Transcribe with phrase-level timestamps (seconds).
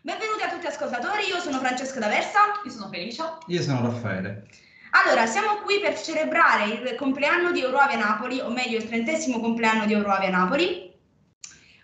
[0.00, 2.62] Benvenuti a tutti ascoltatori, io sono Francesca D'Aversa.
[2.64, 3.36] Io sono Felicia.
[3.48, 4.46] Io sono Raffaele.
[4.92, 9.86] Allora, siamo qui per celebrare il compleanno di Euroavia Napoli, o meglio il trentesimo compleanno
[9.86, 10.88] di Euroavia Napoli.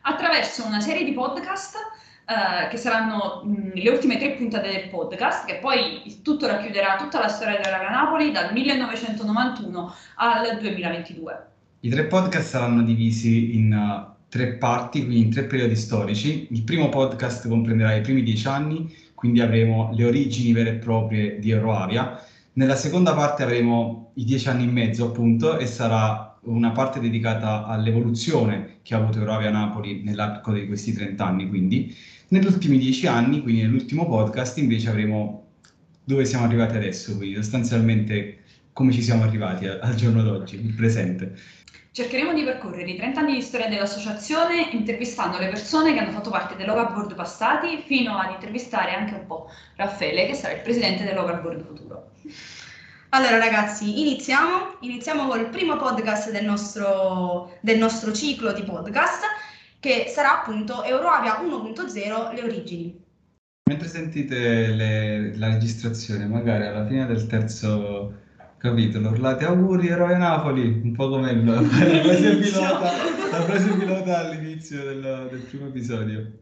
[0.03, 1.75] Attraverso una serie di podcast
[2.27, 7.19] eh, che saranno mh, le ultime tre puntate del podcast, che poi tutto racchiuderà tutta
[7.19, 11.47] la storia dell'Euroavia Napoli dal 1991 al 2022.
[11.81, 16.49] I tre podcast saranno divisi in uh, tre parti, quindi in tre periodi storici.
[16.51, 21.39] Il primo podcast comprenderà i primi dieci anni, quindi avremo le origini vere e proprie
[21.39, 22.21] di Euroavia.
[22.55, 27.65] Nella seconda parte avremo i dieci anni e mezzo, appunto, e sarà una parte dedicata
[27.67, 31.95] all'evoluzione che ha avuto Eurovia Napoli nell'arco di questi 30 anni, quindi
[32.29, 35.45] negli ultimi dieci anni, quindi nell'ultimo podcast, invece avremo
[36.03, 38.39] dove siamo arrivati adesso, quindi sostanzialmente
[38.73, 41.37] come ci siamo arrivati al giorno d'oggi, il presente.
[41.95, 46.29] Cercheremo di percorrere i 30 anni di storia dell'associazione intervistando le persone che hanno fatto
[46.29, 51.65] parte dell'Overboard passati fino ad intervistare anche un po' Raffaele che sarà il presidente dell'Overboard
[51.65, 52.11] futuro.
[53.11, 54.79] Allora ragazzi, iniziamo.
[54.81, 59.23] Iniziamo col primo podcast del nostro, del nostro ciclo di podcast,
[59.79, 63.05] che sarà appunto Euroavia 1.0, le origini.
[63.71, 68.23] Mentre sentite le, la registrazione, magari alla fine del terzo
[68.65, 74.83] capitolo, urlate auguri Eroe Napoli, un po' come la, frase pilota, la frase pilota all'inizio
[74.83, 76.33] del, del primo episodio.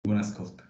[0.00, 0.62] Buon ascolto.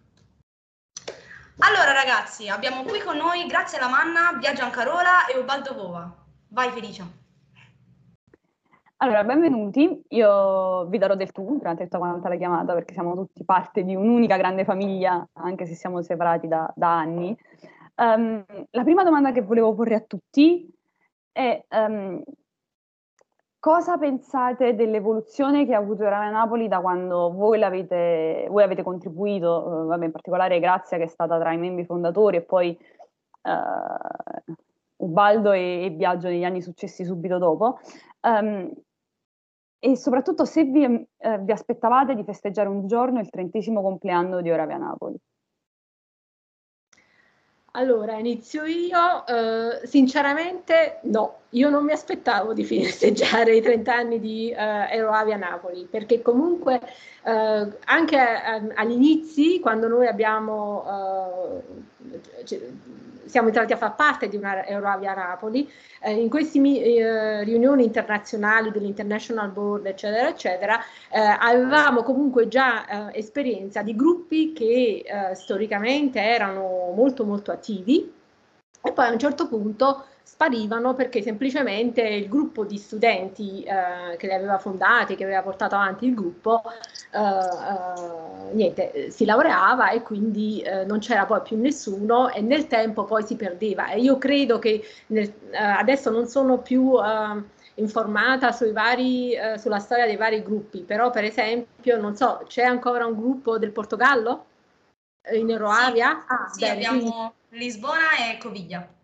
[1.58, 6.24] Allora ragazzi, abbiamo qui con noi, grazie alla Manna, Via Giancarola e Ubaldo Vova.
[6.48, 7.06] Vai Felicia.
[8.96, 10.02] Allora, benvenuti.
[10.08, 13.94] Io vi darò del tu durante tutta quanta la chiamata perché siamo tutti parte di
[13.94, 17.36] un'unica grande famiglia, anche se siamo separati da, da anni.
[17.94, 20.68] Um, la prima domanda che volevo porre a tutti
[21.30, 22.22] è um,
[23.62, 29.86] Cosa pensate dell'evoluzione che ha avuto Rana Napoli da quando voi, voi avete contribuito, eh,
[29.86, 34.54] vabbè, in particolare Grazia che è stata tra i membri fondatori e poi eh,
[34.96, 37.78] Ubaldo e, e, Biagio negli anni successi subito dopo?
[38.22, 38.68] Um,
[39.78, 44.50] e soprattutto se vi, eh, vi, aspettavate di festeggiare un giorno il trentesimo compleanno di
[44.50, 45.16] Oravia Napoli.
[47.74, 49.24] Allora, inizio io.
[49.26, 55.36] Uh, sinceramente, no, io non mi aspettavo di festeggiare i 30 anni di uh, Aeroavia
[55.36, 56.80] Napoli, perché comunque
[57.24, 58.18] uh, anche
[58.74, 61.62] agli inizi, quando noi abbiamo
[63.32, 65.66] siamo entrati a far parte di una Eurovia Napoli,
[66.00, 70.78] eh, in queste eh, riunioni internazionali dell'International Board, eccetera, eccetera,
[71.10, 78.12] eh, avevamo comunque già eh, esperienza di gruppi che eh, storicamente erano molto molto attivi.
[78.84, 84.26] E poi a un certo punto sparivano perché semplicemente il gruppo di studenti eh, che
[84.26, 86.62] li aveva fondati, che aveva portato avanti il gruppo,
[87.12, 92.66] eh, eh, niente, si laureava e quindi eh, non c'era poi più nessuno e nel
[92.66, 93.90] tempo poi si perdeva.
[93.90, 100.06] E io credo che nel, eh, adesso non sono più eh, informata vari, sulla storia
[100.06, 104.46] dei vari gruppi, però per esempio, non so, c'è ancora un gruppo del Portogallo
[105.32, 106.20] in Euroavia?
[106.20, 107.30] Sì, ah, sì bene, abbiamo quindi...
[107.50, 109.00] Lisbona e Coviglia.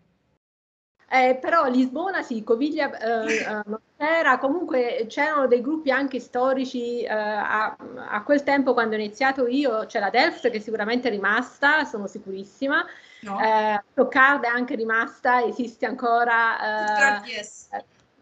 [1.11, 7.01] Eh, però Lisbona sì, Coviglia eh, eh, non c'era, comunque c'erano dei gruppi anche storici
[7.01, 7.75] eh, a,
[8.09, 12.05] a, quel tempo quando ho iniziato io, c'è la Delft che sicuramente è rimasta, sono
[12.05, 12.85] sicurissima,
[13.21, 13.41] no.
[13.41, 17.23] eh, Toccard è anche rimasta, esiste ancora.
[17.23, 17.69] Eh, yes.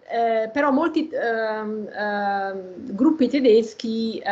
[0.10, 4.24] Eh, però molti ehm, ehm, gruppi tedeschi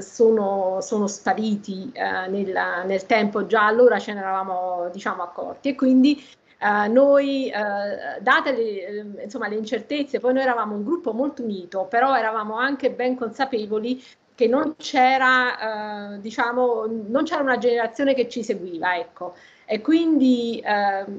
[0.00, 6.20] sono, sono, spariti nel, nel, tempo, già allora ce ne eravamo diciamo, accorti e quindi
[6.60, 11.42] Uh, noi, uh, date le, uh, insomma, le incertezze, poi noi eravamo un gruppo molto
[11.42, 14.02] unito, però eravamo anche ben consapevoli
[14.34, 19.34] che non c'era, eh, diciamo, non c'era una generazione che ci seguiva, ecco.
[19.66, 20.62] E quindi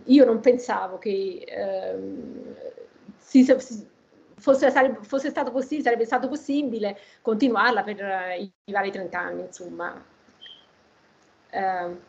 [0.05, 2.55] io non pensavo che ehm,
[3.17, 3.45] si,
[4.37, 7.97] fosse, sarebbe, fosse, stato possibile, sarebbe stato possibile continuarla per
[8.39, 10.03] i, i vari 30 anni, insomma.
[11.51, 11.99] Ehm,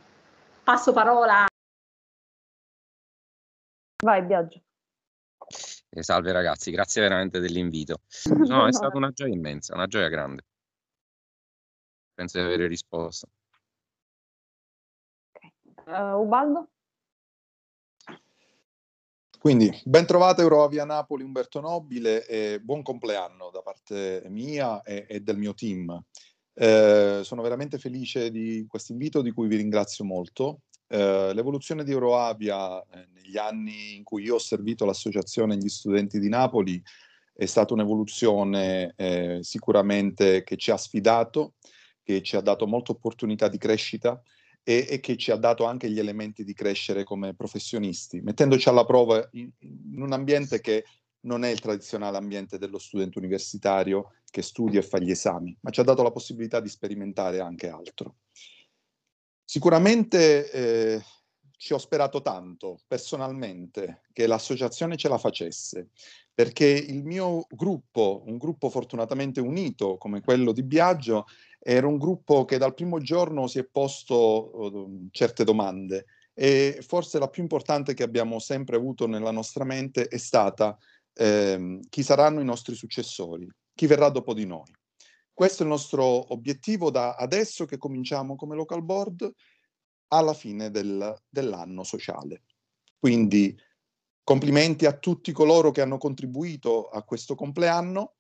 [0.64, 1.46] passo parola
[4.04, 4.60] Vai, Biagio.
[5.90, 8.00] Eh, salve ragazzi, grazie veramente dell'invito.
[8.48, 10.42] No, è stata una gioia immensa, una gioia grande.
[12.12, 13.28] Penso di avere risposto.
[15.30, 15.52] Okay.
[15.86, 16.68] Uh, Ubaldo?
[19.38, 25.20] Quindi, ben trovata Eurovia Napoli Umberto Nobile e buon compleanno da parte mia e, e
[25.20, 26.04] del mio team.
[26.54, 31.90] Eh, sono veramente felice di questo invito di cui vi ringrazio molto eh, l'evoluzione di
[31.90, 36.82] Euroavia eh, negli anni in cui io ho servito l'associazione gli studenti di Napoli
[37.32, 41.54] è stata un'evoluzione eh, sicuramente che ci ha sfidato,
[42.02, 44.20] che ci ha dato molte opportunità di crescita
[44.62, 48.84] e, e, che ci ha dato anche gli elementi di crescere come professionisti, mettendoci alla
[48.84, 50.84] prova in, in un ambiente che
[51.20, 55.70] non è il tradizionale ambiente dello studente universitario che studia e fa gli esami, ma
[55.70, 58.16] ci ha dato la possibilità di sperimentare anche altro.
[59.52, 61.02] Sicuramente eh,
[61.58, 65.90] ci ho sperato tanto personalmente che l'associazione ce la facesse,
[66.32, 71.26] perché il mio gruppo, un gruppo fortunatamente unito come quello di Biagio,
[71.58, 77.18] era un gruppo che dal primo giorno si è posto uh, certe domande e forse
[77.18, 80.78] la più importante che abbiamo sempre avuto nella nostra mente è stata
[81.12, 84.72] eh, chi saranno i nostri successori, chi verrà dopo di noi.
[85.34, 89.30] Questo è il nostro obiettivo da adesso che cominciamo come local board
[90.08, 92.42] alla fine del, dell'anno sociale.
[92.98, 93.58] Quindi
[94.22, 98.14] complimenti a tutti coloro che hanno contribuito a questo compleanno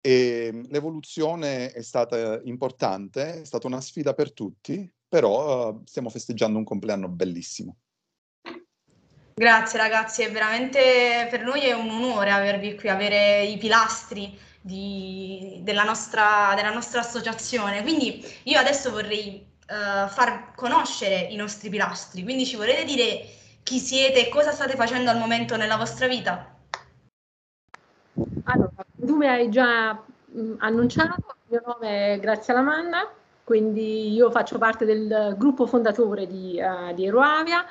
[0.00, 6.58] e l'evoluzione è stata importante, è stata una sfida per tutti, però uh, stiamo festeggiando
[6.58, 7.78] un compleanno bellissimo.
[9.34, 15.60] Grazie ragazzi, è veramente per noi è un onore avervi qui, avere i pilastri di,
[15.62, 17.82] della, nostra, della, nostra, associazione.
[17.82, 23.26] Quindi io adesso vorrei uh, far conoscere i nostri pilastri, quindi ci volete dire
[23.62, 26.56] chi siete e cosa state facendo al momento nella vostra vita?
[28.44, 33.08] Allora, tu mi hai già mh, annunciato, il mio nome è Grazia Lamanna,
[33.44, 37.64] quindi io faccio parte del gruppo fondatore di, uh, di Eroavia.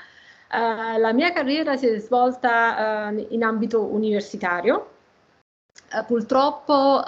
[0.49, 4.96] Uh, la mia carriera si è svolta uh, in ambito universitario,
[5.91, 7.01] uh, purtroppo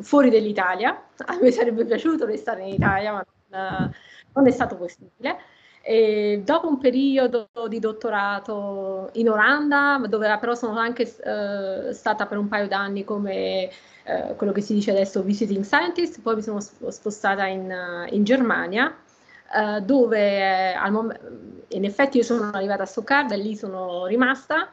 [0.00, 1.02] fuori dall'Italia.
[1.26, 3.90] A me sarebbe piaciuto restare in Italia, ma non,
[4.34, 5.38] non è stato possibile.
[5.84, 12.48] E dopo un periodo di dottorato in Olanda, dove però sono anche stata per un
[12.48, 13.68] paio d'anni come
[14.36, 17.74] quello che si dice adesso visiting scientist, poi mi sono spostata in,
[18.10, 18.96] in Germania
[19.54, 21.14] eh, dove eh, mom-
[21.68, 24.70] in effetti io sono arrivata a Stoccarda e lì sono rimasta.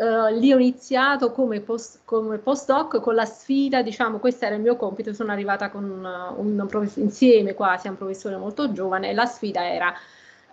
[0.00, 4.62] Uh, lì ho iniziato come, post, come postdoc con la sfida, diciamo, questo era il
[4.62, 9.10] mio compito, sono arrivata con uh, un professore insieme quasi a un professore molto giovane
[9.10, 9.92] e la sfida era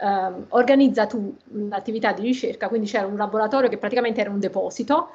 [0.02, 1.34] uh, organizza tu
[1.70, 5.12] l'attività di ricerca, quindi c'era un laboratorio che praticamente era un deposito,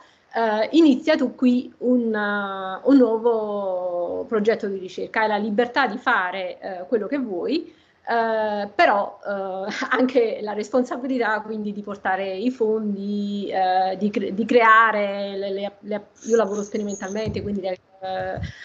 [0.70, 2.06] inizia tu qui un,
[2.84, 7.70] un, nuovo progetto di ricerca, hai la libertà di fare quello che vuoi,
[8.04, 14.44] Uh, però uh, anche la responsabilità quindi di portare i fondi, uh, di, cre- di,
[14.44, 17.78] creare, le, le, le, io lavoro sperimentalmente, quindi le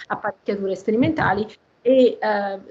[0.07, 1.45] apparecchiature sperimentali
[1.83, 2.17] e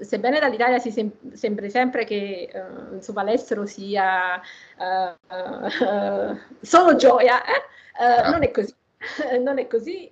[0.01, 2.49] sebbene dall'Italia si sem- sembri sempre che
[2.91, 4.41] insomma, l'estero sia
[6.59, 8.75] solo gioia, eh, non è così.
[9.39, 10.11] non è così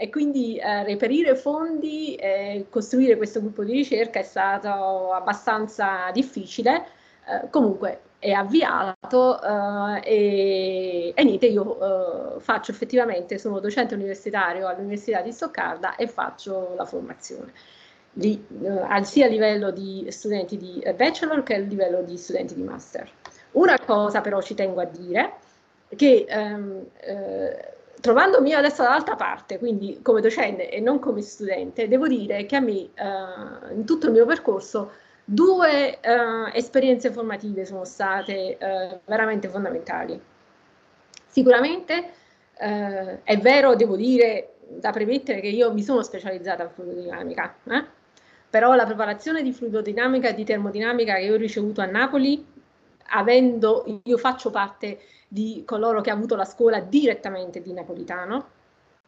[0.00, 6.86] e quindi eh, reperire fondi e costruire questo gruppo di ricerca è stato abbastanza difficile,
[7.26, 14.68] eh, comunque è avviato eh, e, e, niente, io eh, faccio effettivamente, sono docente universitario
[14.68, 17.52] all'Università di Stoccarda e faccio la formazione.
[18.12, 22.62] Lì, eh, sia a livello di studenti di bachelor che a livello di studenti di
[22.62, 23.10] master.
[23.52, 25.32] Una cosa però ci tengo a dire,
[25.96, 32.06] che ehm, eh, trovandomi adesso dall'altra parte, quindi come docente e non come studente, devo
[32.06, 34.90] dire che a me eh, in tutto il mio percorso
[35.24, 40.18] due eh, esperienze formative sono state eh, veramente fondamentali.
[41.26, 42.10] Sicuramente
[42.58, 47.84] eh, è vero, devo dire, da premettere che io mi sono specializzata in fluidodinamica, eh,
[48.48, 52.44] però la preparazione di fluidodinamica e di termodinamica che ho ricevuto a Napoli,
[53.08, 58.48] avendo, io faccio parte di coloro che ha avuto la scuola direttamente di Napolitano,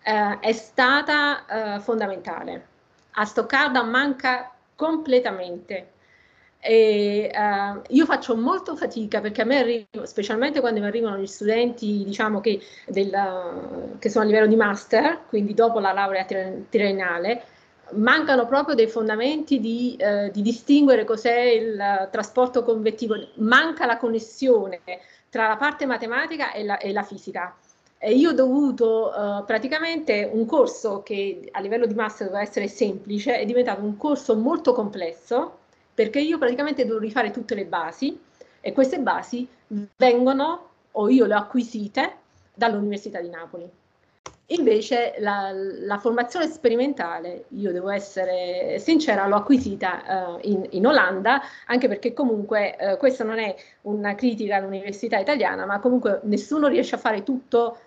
[0.02, 2.66] eh, è stata eh, fondamentale.
[3.12, 5.92] A Stoccarda manca completamente.
[6.62, 11.26] E, uh, io faccio molto fatica perché a me arrivo, specialmente quando mi arrivano gli
[11.26, 16.26] studenti, diciamo che, del, che sono a livello di master, quindi dopo la laurea
[16.68, 17.44] triennale,
[17.92, 24.80] mancano proprio dei fondamenti di, uh, di distinguere cos'è il trasporto convettivo, manca la connessione
[25.28, 27.56] tra la parte matematica e la, e la fisica.
[27.98, 32.66] E io ho dovuto uh, praticamente un corso che a livello di master doveva essere
[32.66, 35.58] semplice, è diventato un corso molto complesso
[35.92, 38.18] perché io praticamente devo rifare tutte le basi
[38.60, 39.46] e queste basi
[39.96, 42.14] vengono, o io le ho acquisite,
[42.54, 43.68] dall'Università di Napoli.
[44.52, 51.40] Invece la, la, formazione sperimentale, io devo essere sincera, l'ho acquisita uh, in, in, Olanda,
[51.66, 56.96] anche perché comunque uh, questa non è una critica all'università italiana, ma comunque nessuno riesce
[56.96, 57.78] a fare tutto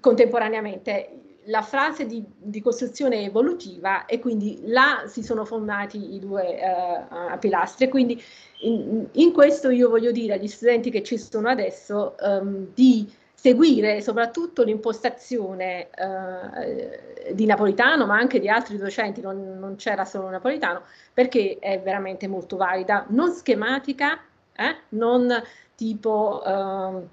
[0.00, 1.22] contemporaneamente.
[1.46, 7.38] la fase di, di, costruzione evolutiva e quindi là si sono fondati i due uh,
[7.38, 7.88] pilastri.
[7.88, 8.22] Quindi
[8.64, 13.10] in, in, questo io voglio dire agli studenti che ci sono adesso um, di
[13.46, 20.28] seguire soprattutto l'impostazione uh, di Napolitano, ma anche di altri docenti, non, non, c'era solo
[20.28, 20.82] Napolitano,
[21.14, 24.20] perché è veramente molto valida, non schematica,
[24.52, 24.76] eh?
[24.90, 25.30] non
[25.76, 26.42] tipo...
[26.44, 27.08] Uh,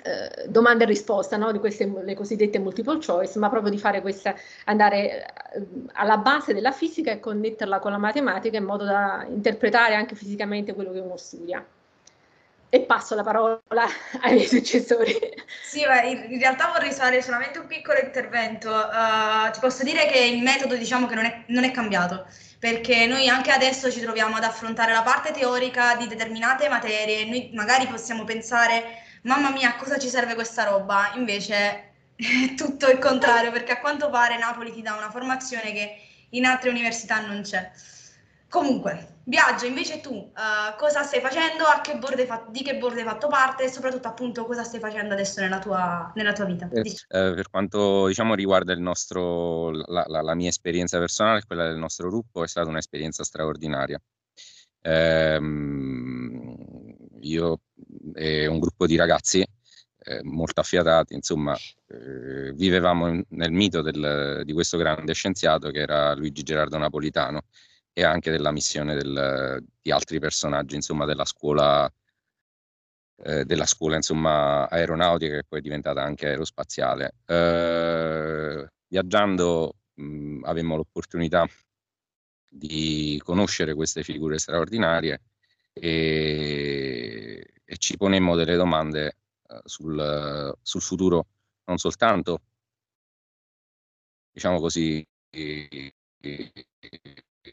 [0.00, 1.50] eh, domanda e risposta no?
[1.50, 4.32] di queste le cosiddette multiple choice, ma proprio di fare questa,
[4.66, 5.62] andare eh,
[5.94, 10.72] alla base della fisica e connetterla con la matematica in modo da interpretare anche fisicamente
[10.72, 11.66] quello che uno studia.
[12.70, 13.60] E passo la parola
[14.20, 15.16] ai miei successori.
[15.64, 18.70] Sì, in realtà vorrei fare solamente un piccolo intervento.
[18.70, 22.26] Uh, ti posso dire che il metodo diciamo che non è, non è cambiato,
[22.58, 27.50] perché noi anche adesso ci troviamo ad affrontare la parte teorica di determinate materie, noi
[27.54, 31.12] magari possiamo pensare mamma mia, a cosa ci serve questa roba?
[31.14, 31.54] Invece
[32.16, 35.96] è tutto il contrario, perché a quanto pare Napoli ti dà una formazione che
[36.30, 37.70] in altre università non c'è.
[38.48, 43.26] Comunque, Viaggio, invece tu uh, cosa stai facendo, che fatto, di che board hai fatto
[43.26, 46.66] parte e soprattutto appunto cosa stai facendo adesso nella tua, nella tua vita?
[46.72, 51.68] Eh, eh, per quanto diciamo riguarda il nostro, la, la, la, mia esperienza personale, quella
[51.68, 54.00] del nostro gruppo, è stata un'esperienza straordinaria.
[54.80, 56.56] Ehm,
[57.20, 57.60] io
[58.14, 59.46] e un gruppo di ragazzi
[59.98, 66.14] eh, molto affiatati, insomma, eh, vivevamo nel mito del, di questo grande scienziato che era
[66.14, 67.42] Luigi Gerardo Napolitano
[67.98, 71.92] e anche della missione del, di altri personaggi, insomma, della scuola,
[73.24, 77.16] eh, della scuola insomma, aeronautica che poi è diventata anche aerospaziale.
[77.26, 81.44] Eh, viaggiando mh, avemmo l'opportunità
[82.48, 85.20] di conoscere queste figure straordinarie
[85.72, 89.16] e, e ci ponemmo delle domande
[89.48, 91.26] uh, sul, sul, futuro
[91.64, 92.42] non soltanto,
[94.32, 95.92] diciamo così, eh,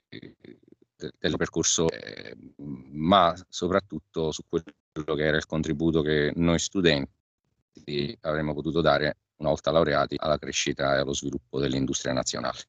[0.08, 8.54] del percorso, eh, ma soprattutto su quello che era il contributo che noi studenti avremmo
[8.54, 12.60] potuto dare una volta laureati alla crescita e allo sviluppo dell'industria nazionale.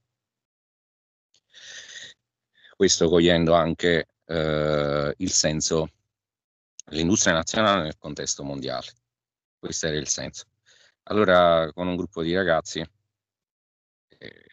[2.75, 5.89] Questo cogliendo anche eh, il senso
[6.85, 8.93] dell'industria nazionale nel contesto mondiale.
[9.59, 10.45] Questo era il senso.
[11.05, 12.85] Allora, con un gruppo di ragazzi,
[14.19, 14.45] eh,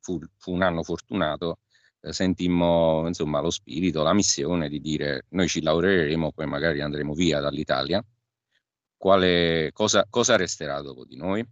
[0.00, 1.60] fu, fu, un anno fortunato,
[2.02, 7.40] sentimmo insomma, lo spirito, la missione di dire noi ci lavoreremo, poi magari andremo via
[7.40, 8.04] dall'Italia.
[8.96, 11.46] Quale, cosa, cosa resterà dopo di noi?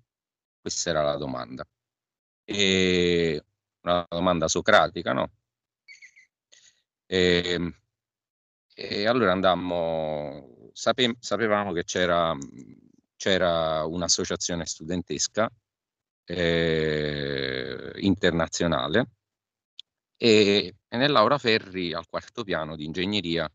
[0.61, 1.65] Questa era la domanda.
[2.45, 3.43] E
[3.83, 5.31] una domanda socratica, no?
[7.07, 7.75] E, ehm,
[8.75, 12.37] e allora andammo, sape, sapevamo che c'era,
[13.17, 15.51] c'era un'associazione studentesca
[16.25, 19.18] eh, internazionale
[20.19, 23.51] e, e nell'Aura Ferri al quarto piano di ingegneria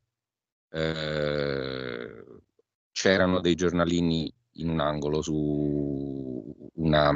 [0.69, 2.25] eh,
[2.91, 7.11] c'erano dei giornalini in un angolo su, una,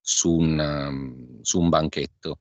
[0.00, 2.40] su, un, su un banchetto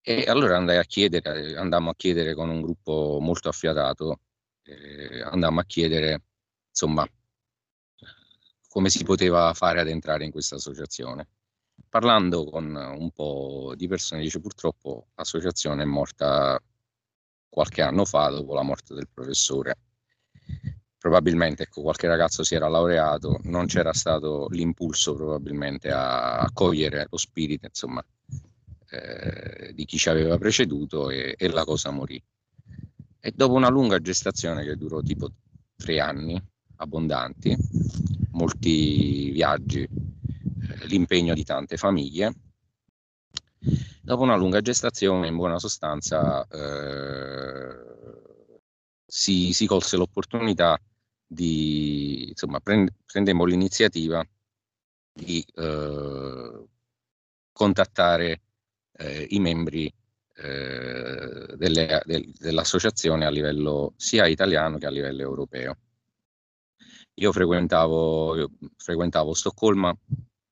[0.00, 4.20] e allora andai a chiedere, andammo a chiedere con un gruppo molto affiatato,
[4.62, 6.22] eh, andammo a chiedere,
[6.68, 7.04] insomma,
[8.68, 11.28] come si poteva fare ad entrare in questa associazione.
[11.96, 16.62] Parlando con un po' di persone, dice purtroppo l'associazione è morta
[17.48, 19.78] qualche anno fa dopo la morte del professore.
[20.98, 27.16] Probabilmente ecco, qualche ragazzo si era laureato, non c'era stato l'impulso probabilmente a cogliere lo
[27.16, 28.04] spirito, insomma,
[28.90, 32.22] eh, di chi ci aveva preceduto e, e, la cosa morì.
[33.18, 35.30] E dopo una lunga gestazione che durò tipo
[35.74, 36.38] tre anni,
[36.76, 37.56] abbondanti,
[38.32, 39.88] molti viaggi,
[40.84, 42.32] l'impegno di tante famiglie,
[44.02, 47.76] dopo una lunga gestazione, in buona sostanza, eh,
[49.04, 50.80] si, si, colse l'opportunità
[51.26, 54.24] di, insomma, prend- prendemmo l'iniziativa
[55.12, 56.64] di eh,
[57.52, 58.42] contattare
[58.92, 59.92] eh, i membri
[60.34, 65.78] eh, delle, del, dell'associazione a livello sia italiano che a livello europeo.
[67.14, 69.96] Io frequentavo, io frequentavo Stoccolma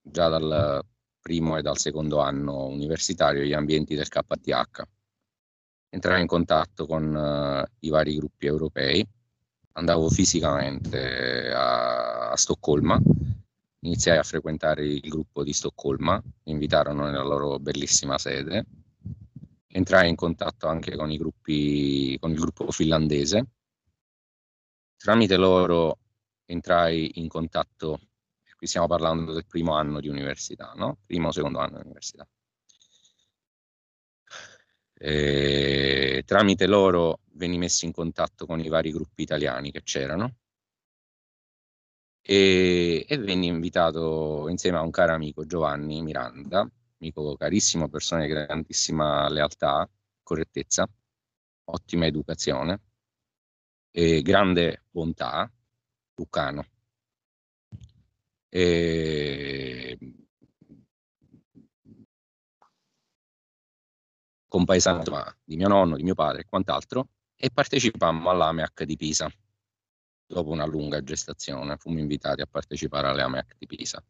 [0.05, 0.85] già dal
[1.21, 4.83] primo e dal secondo anno universitario gli ambienti del KTH.
[5.89, 9.07] Entrai in contatto con uh, i vari gruppi europei,
[9.73, 13.01] andavo fisicamente a, a Stoccolma.
[13.81, 18.65] Iniziai a frequentare il gruppo di Stoccolma, mi invitarono nella loro bellissima sede,
[19.69, 23.47] entrai in contatto anche con, gruppi, con il gruppo finlandese,
[24.97, 25.99] tramite loro
[26.47, 28.01] entrai in contatto
[28.57, 30.99] qui stiamo parlando del primo anno di università, no?
[31.07, 32.27] Primo o secondo anno di università.
[34.97, 40.37] E tramite loro venni messo in contatto con i vari gruppi italiani che c'erano
[42.27, 46.67] e, e venni invitato insieme a un caro amico Giovanni Miranda,
[46.99, 49.89] amico carissimo, persona di grandissima lealtà,
[50.23, 50.89] correttezza,
[51.65, 52.81] ottima educazione
[53.91, 55.51] e grande bontà,
[56.15, 56.74] Lucano.
[58.57, 59.99] E...
[64.47, 65.03] compaesano
[65.43, 69.29] di mio nonno, di mio padre e quant'altro, e partecipammo all'AMEAC di Pisa.
[70.25, 74.01] Dopo una lunga gestazione fummo invitati a partecipare all'AMEAC di Pisa.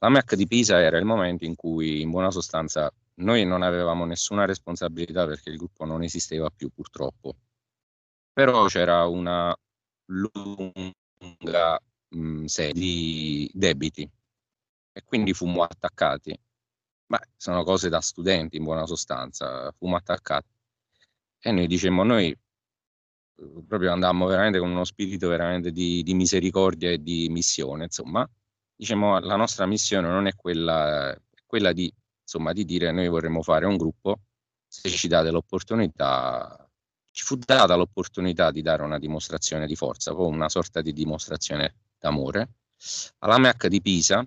[0.00, 4.44] L'AMEAC di Pisa era il momento in cui, in buona sostanza, noi non avevamo nessuna
[4.44, 7.36] responsabilità perché il gruppo non esisteva più, purtroppo.
[8.34, 9.56] Però c'era una
[10.10, 14.08] lunga mh, serie di debiti
[14.92, 16.38] e quindi fummo attaccati.
[17.06, 20.48] Ma sono cose da studenti in buona sostanza, fummo attaccati.
[21.40, 22.38] E noi dicemmo, noi eh,
[23.66, 28.28] proprio andammo veramente con uno spirito veramente di, di misericordia e di missione, insomma,
[28.74, 33.42] diciamo la nostra missione non è quella, è quella di, insomma, di dire noi vorremmo
[33.42, 34.20] fare un gruppo,
[34.66, 36.66] se ci date l'opportunità
[37.16, 41.74] ci fu data l'opportunità di dare una dimostrazione di forza, poi una sorta di dimostrazione
[41.98, 42.54] d'amore.
[43.18, 44.26] Alla MEAC di Pisa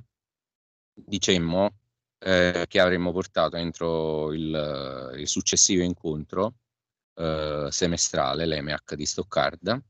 [0.93, 1.77] dicemmo
[2.19, 6.55] eh, che avremmo portato entro il, il successivo incontro
[7.15, 9.81] eh, semestrale, l'EMEAC di Stoccarda,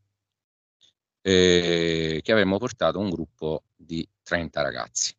[1.21, 5.15] eh, che avremmo portato un gruppo di 30 ragazzi.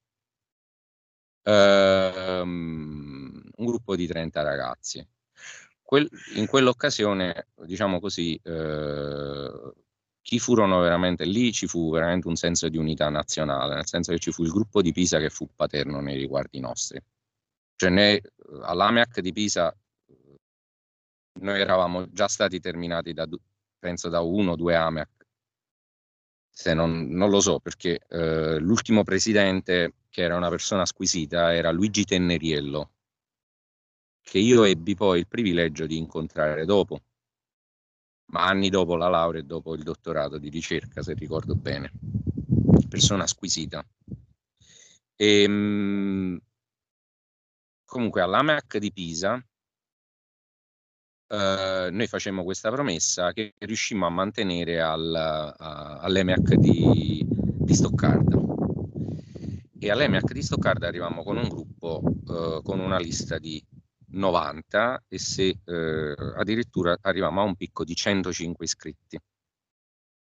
[1.43, 5.09] Um, un gruppo di 30 ragazzi
[5.91, 9.73] quel, in quell'occasione, diciamo così, eh,
[10.23, 14.19] chi furono veramente lì, ci fu veramente un senso di unità nazionale, nel senso che
[14.19, 17.01] ci fu il gruppo di Pisa che fu paterno nei riguardi nostri.
[17.77, 18.21] Cioè, noi,
[18.63, 19.75] all'AMEAC di Pisa
[21.41, 23.27] noi eravamo già stati terminati da,
[23.79, 25.09] penso, da uno o due AMEAC,
[26.51, 31.71] se non, non lo so, perché eh, l'ultimo presidente, che era una persona squisita, era
[31.71, 32.91] Luigi Tenneriello,
[34.21, 37.01] che io ebbi poi il privilegio di incontrare dopo,
[38.31, 41.93] ma anni dopo la laurea e dopo il dottorato di ricerca, se ricordo bene.
[42.89, 43.85] Persona squisita.
[45.17, 46.41] E, ehm,
[47.85, 49.45] comunque all'AMEAC di Pisa
[51.33, 58.39] eh, noi facemmo questa promessa che riuscimmo a mantenere al, a, all'EMEAC di, di Stoccarda.
[59.79, 63.65] E all'EMEAC di Stoccarda arrivammo con un gruppo eh, con una lista di
[64.11, 69.19] 90 e se eh, addirittura arriviamo a un picco di 105 iscritti.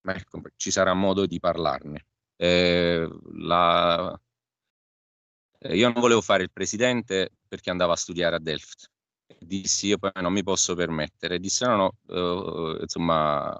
[0.02, 2.06] Ma ecco, ci sarà modo di parlarne.
[2.36, 4.20] Eh, la...
[5.58, 8.90] eh, io non volevo fare il presidente perché andavo a studiare a Delft.
[9.38, 11.38] Dissi io poi non mi posso permettere.
[11.38, 13.54] Dissi no, no, uh, insomma,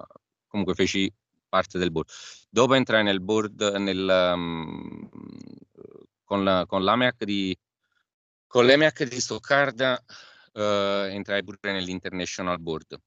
[0.47, 1.11] comunque feci
[1.49, 2.09] parte del board.
[2.49, 5.09] Dopo entrai nel board nel, um,
[6.23, 7.57] con, la, con l'AMEAC di
[8.55, 10.01] con l'EMEAC di Stoccarda
[10.53, 12.97] eh, entrai pure nell'International Board.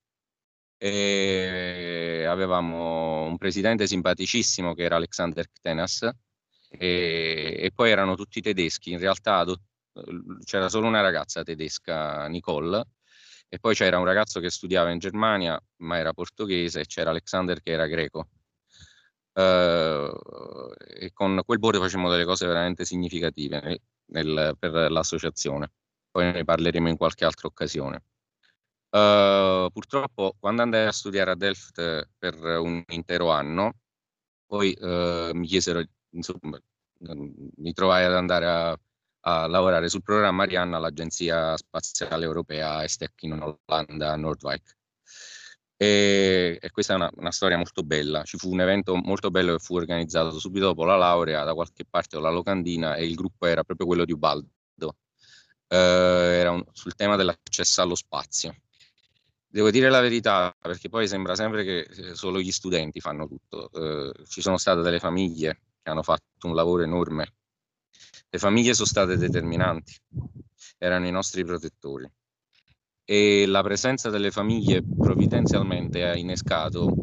[0.77, 6.07] E avevamo un presidente simpaticissimo che era Alexander Ktenas
[6.69, 8.91] e, e poi erano tutti tedeschi.
[8.91, 9.47] In realtà
[10.45, 12.85] c'era solo una ragazza tedesca, Nicole,
[13.49, 17.63] e poi c'era un ragazzo che studiava in Germania ma era portoghese e c'era Alexander
[17.63, 18.29] che era greco.
[19.39, 20.11] Uh,
[20.99, 25.71] e con quel board facevamo delle cose veramente significative nel, per l'associazione.
[26.11, 28.03] Poi ne parleremo in qualche altra occasione.
[28.91, 33.75] Uh, purtroppo quando andai a studiare a Delft per un intero anno,
[34.45, 36.59] poi uh, mi chiesero, insomma,
[37.57, 38.77] mi trovai ad andare a,
[39.21, 44.78] a lavorare sul programma Ariane all'Agenzia Spaziale Europea ESTEC in Olanda, a Nordwijk.
[45.81, 48.25] E, e, questa è una, una, storia molto bella.
[48.25, 51.85] Ci fu un evento molto bello che fu organizzato subito dopo la laurea da qualche
[51.89, 54.49] parte con la locandina e il gruppo era proprio quello di Ubaldo.
[55.69, 58.57] Eh, era un, sul tema dell'accesso allo spazio.
[59.47, 63.71] Devo dire la verità, perché poi sembra sempre che eh, solo gli studenti fanno tutto.
[63.71, 67.35] Eh, ci sono state delle famiglie che hanno fatto un lavoro enorme.
[68.29, 69.95] Le famiglie sono state determinanti,
[70.77, 72.11] erano i nostri protettori
[73.11, 76.95] e la presenza delle famiglie provvidenzialmente ha innescato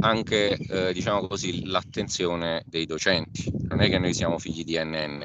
[0.00, 3.50] anche eh, diciamo così, l'attenzione dei docenti.
[3.66, 5.24] Non è che noi siamo figli di NN,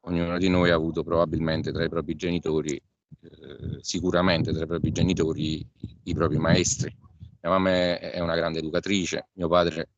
[0.00, 4.90] ognuno di noi ha avuto probabilmente tra i propri genitori, eh, sicuramente tra i propri
[4.90, 5.64] genitori,
[6.02, 6.92] i, propri maestri.
[7.40, 9.90] Mia mamma è una grande educatrice, mio padre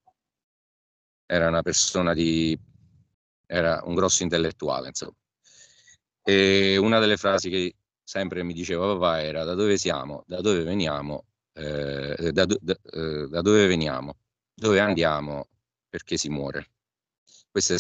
[1.25, 2.55] era una persona di
[3.47, 5.17] era un grosso intellettuale, insomma.
[6.23, 7.75] E una delle frasi che
[8.11, 13.29] sempre mi diceva papà era da dove siamo, da dove veniamo, eh, da, da, eh,
[13.29, 14.17] da, dove veniamo,
[14.53, 15.47] dove andiamo,
[15.89, 16.71] perché si muore.
[17.49, 17.77] Questo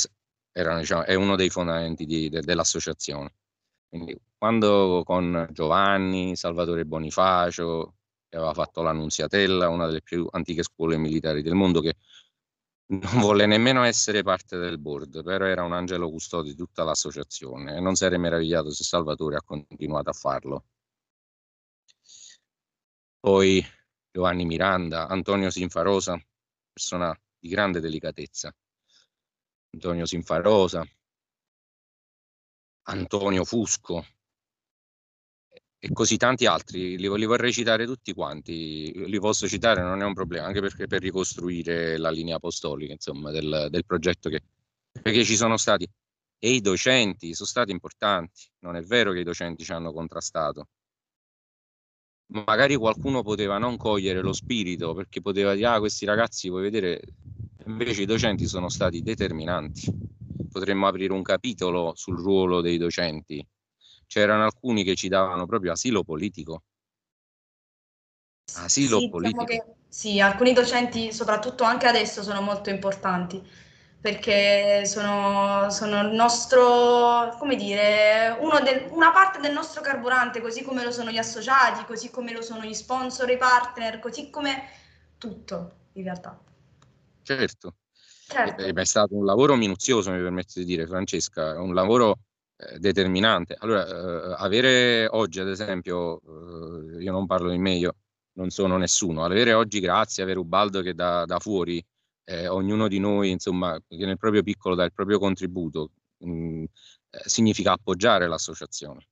[0.52, 3.34] erano, diciamo, è uno dei fondamenti di, de, dell'associazione.
[3.88, 7.94] Quindi quando con Giovanni, Salvatore Bonifacio,
[8.28, 11.96] che aveva fatto l'Annunziatella, una delle più antiche scuole militari del mondo, che
[12.90, 17.76] non volle nemmeno essere parte del board, però era un angelo custode di tutta l'associazione
[17.76, 20.64] e non sarei meravigliato se Salvatore ha continuato a farlo.
[23.20, 23.64] Poi
[24.10, 26.20] Giovanni Miranda, Antonio Sinfarosa,
[26.72, 28.52] persona di grande delicatezza.
[29.72, 30.84] Antonio Sinfarosa,
[32.88, 34.04] Antonio Fusco,
[35.82, 40.04] e così tanti altri, li, li, vorrei citare tutti quanti, li posso citare, non è
[40.04, 44.42] un problema, anche perché per ricostruire la linea apostolica, insomma, del, del progetto che,
[45.02, 45.88] perché ci sono stati,
[46.38, 50.68] e i docenti sono stati importanti, non è vero che i docenti ci hanno contrastato,
[52.26, 57.00] magari qualcuno poteva non cogliere lo spirito, perché poteva dire, ah, questi ragazzi, vuoi vedere,
[57.64, 59.90] invece i docenti sono stati determinanti,
[60.52, 63.42] potremmo aprire un capitolo sul ruolo dei docenti,
[64.10, 66.64] c'erano alcuni che ci davano proprio asilo politico.
[68.56, 69.44] Asilo sì, diciamo politico.
[69.44, 73.40] Diciamo che, sì, alcuni docenti, soprattutto anche adesso, sono molto importanti
[74.00, 80.82] perché sono, sono il nostro, come dire, del, una parte del nostro carburante, così come
[80.82, 84.64] lo sono gli associati, così come lo sono gli sponsor, i partner, così come
[85.18, 86.36] tutto in realtà.
[87.22, 87.76] Certo.
[88.26, 88.62] certo.
[88.64, 92.29] È, è stato un lavoro minuzioso, mi permette di dire, Francesca, un lavoro eh,
[92.78, 93.56] determinante.
[93.58, 97.96] Allora, eh, avere oggi, ad esempio, eh, io non parlo di me, io
[98.34, 101.84] non sono nessuno, avere oggi, grazie, avere Ubaldo che da, da fuori,
[102.24, 106.64] eh, ognuno di noi, insomma, che nel proprio piccolo dà il proprio contributo, mh, mm,
[107.10, 109.06] eh, significa appoggiare l'associazione.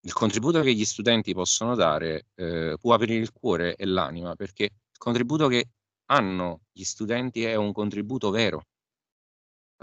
[0.00, 4.64] Il contributo che gli studenti possono dare eh, può aprire il cuore e l'anima, perché
[4.64, 5.68] il contributo che
[6.06, 8.64] hanno gli studenti è un contributo vero.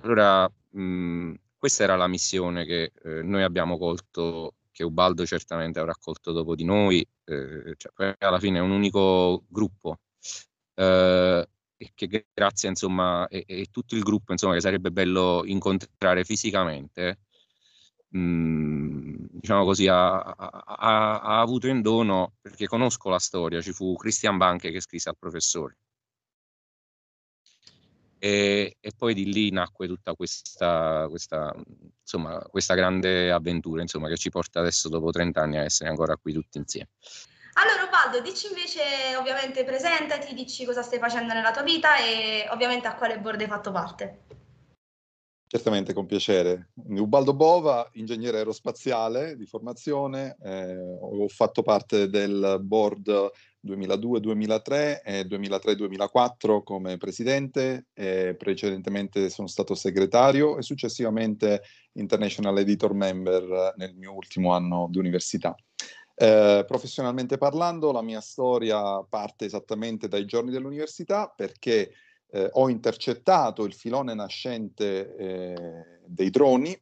[0.01, 1.33] Allora, mh, mm,
[1.65, 6.53] questa era la missione che eh, noi abbiamo colto, che Ubaldo certamente avrà colto dopo
[6.53, 9.99] di noi, eh, cioè, alla fine è un unico gruppo.
[10.75, 11.47] Eh,
[11.77, 17.19] e che grazie insomma e, e, tutto il gruppo insomma che sarebbe bello incontrare fisicamente
[18.09, 23.73] mh, mm, diciamo così ha, ha, ha, avuto in dono perché conosco la storia ci
[23.73, 25.77] fu Christian Banche che scrisse al professore
[28.25, 31.53] e, e, poi di lì nacque tutta questa, questa,
[32.01, 36.17] insomma, questa grande avventura insomma, che ci porta adesso dopo 30 anni a essere ancora
[36.17, 36.89] qui tutti insieme.
[37.53, 42.87] Allora Ubaldo, dici invece, ovviamente presentati, dici cosa stai facendo nella tua vita e ovviamente
[42.87, 44.21] a quale board hai fatto parte.
[45.47, 46.71] Certamente, con piacere.
[46.73, 53.31] Ubaldo Bova, ingegnere aerospaziale di formazione, eh, ho fatto parte del board
[53.65, 61.61] 2002-2003 e 2003-2004 come presidente, precedentemente sono stato segretario e successivamente
[61.93, 65.55] International Editor Member nel mio ultimo anno di università.
[66.17, 71.91] Eh, professionalmente parlando, la mia storia parte esattamente dai giorni dell'università perché
[72.31, 76.77] eh, ho intercettato il filone nascente eh, dei droni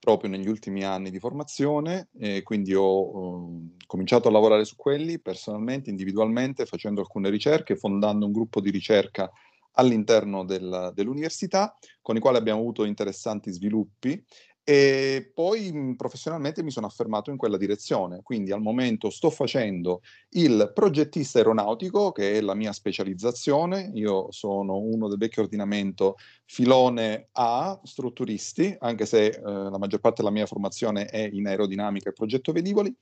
[0.00, 5.20] proprio negli ultimi anni di formazione e quindi ho um, cominciato a lavorare su quelli
[5.20, 9.30] personalmente, individualmente, facendo alcune ricerche, fondando un gruppo di ricerca
[9.72, 14.24] all'interno del, dell'università con i quali abbiamo avuto interessanti sviluppi
[14.70, 20.02] e poi mh, professionalmente mi sono affermato in quella direzione, quindi al momento sto facendo
[20.34, 27.30] il progettista aeronautico, che è la mia specializzazione, io sono uno del vecchio ordinamento filone
[27.32, 32.12] A, strutturisti, anche se eh, la maggior parte della mia formazione è in aerodinamica e
[32.12, 32.94] progetto velivoli,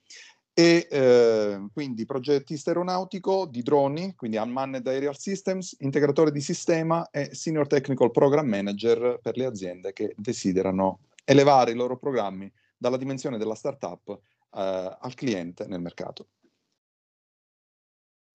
[0.55, 7.35] e eh, quindi progettista aeronautico di droni, quindi Unmanned Aerial Systems, integratore di sistema e
[7.35, 13.37] Senior Technical Program Manager per le aziende che desiderano elevare i loro programmi dalla dimensione
[13.37, 16.29] della startup eh, al cliente nel mercato.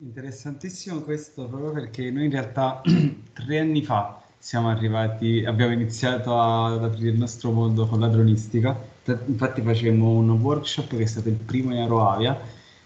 [0.04, 2.82] Interessantissimo questo proprio perché noi in realtà
[3.34, 8.78] tre anni fa siamo arrivati, abbiamo iniziato ad aprire il nostro mondo con la dronistica,
[9.26, 12.40] infatti facevamo un workshop che è stato il primo in Aeroavia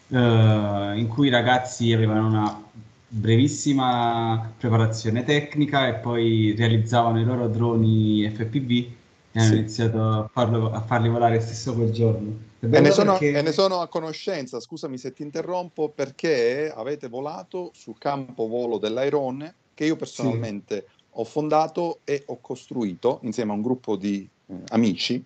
[0.10, 2.64] eh, in cui i ragazzi avevano una
[3.10, 8.97] brevissima preparazione tecnica e poi realizzavano i loro droni FPV
[9.38, 9.58] e hanno sì.
[9.60, 12.46] iniziato a, farlo, a, farli volare stesso quel giorno.
[12.60, 13.38] E ne, sono, perché...
[13.38, 18.80] e ne, sono, a conoscenza, scusami se ti interrompo, perché avete volato sul campo volo
[18.80, 21.04] dell'Airone che io personalmente sì.
[21.12, 24.28] ho fondato e ho costruito insieme a un gruppo di
[24.70, 25.24] amici,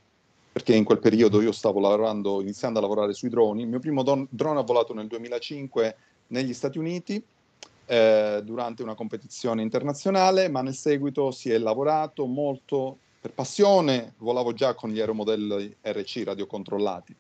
[0.52, 3.62] perché in quel periodo io stavo lavorando, iniziando a lavorare sui droni.
[3.62, 5.96] Il mio primo don- drone ha volato nel 2005
[6.28, 7.24] negli Stati Uniti
[7.86, 14.52] eh, durante una competizione internazionale, ma nel seguito si è lavorato molto per passione, volavo
[14.52, 17.16] già con gli aeromodelli RC radiocontrollati.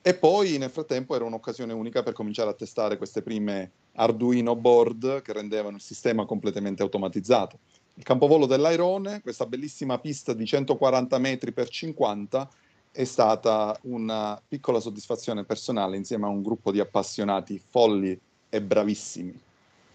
[0.00, 5.20] E poi nel frattempo era un'occasione unica per cominciare a testare queste prime Arduino board
[5.20, 7.58] che rendevano il sistema completamente automatizzato.
[7.94, 12.48] Il campovolo dell'Airone, questa bellissima pista di 140 metri per 50,
[12.92, 18.16] è stata una piccola soddisfazione personale insieme a un gruppo di appassionati folli
[18.48, 19.40] e bravissimi.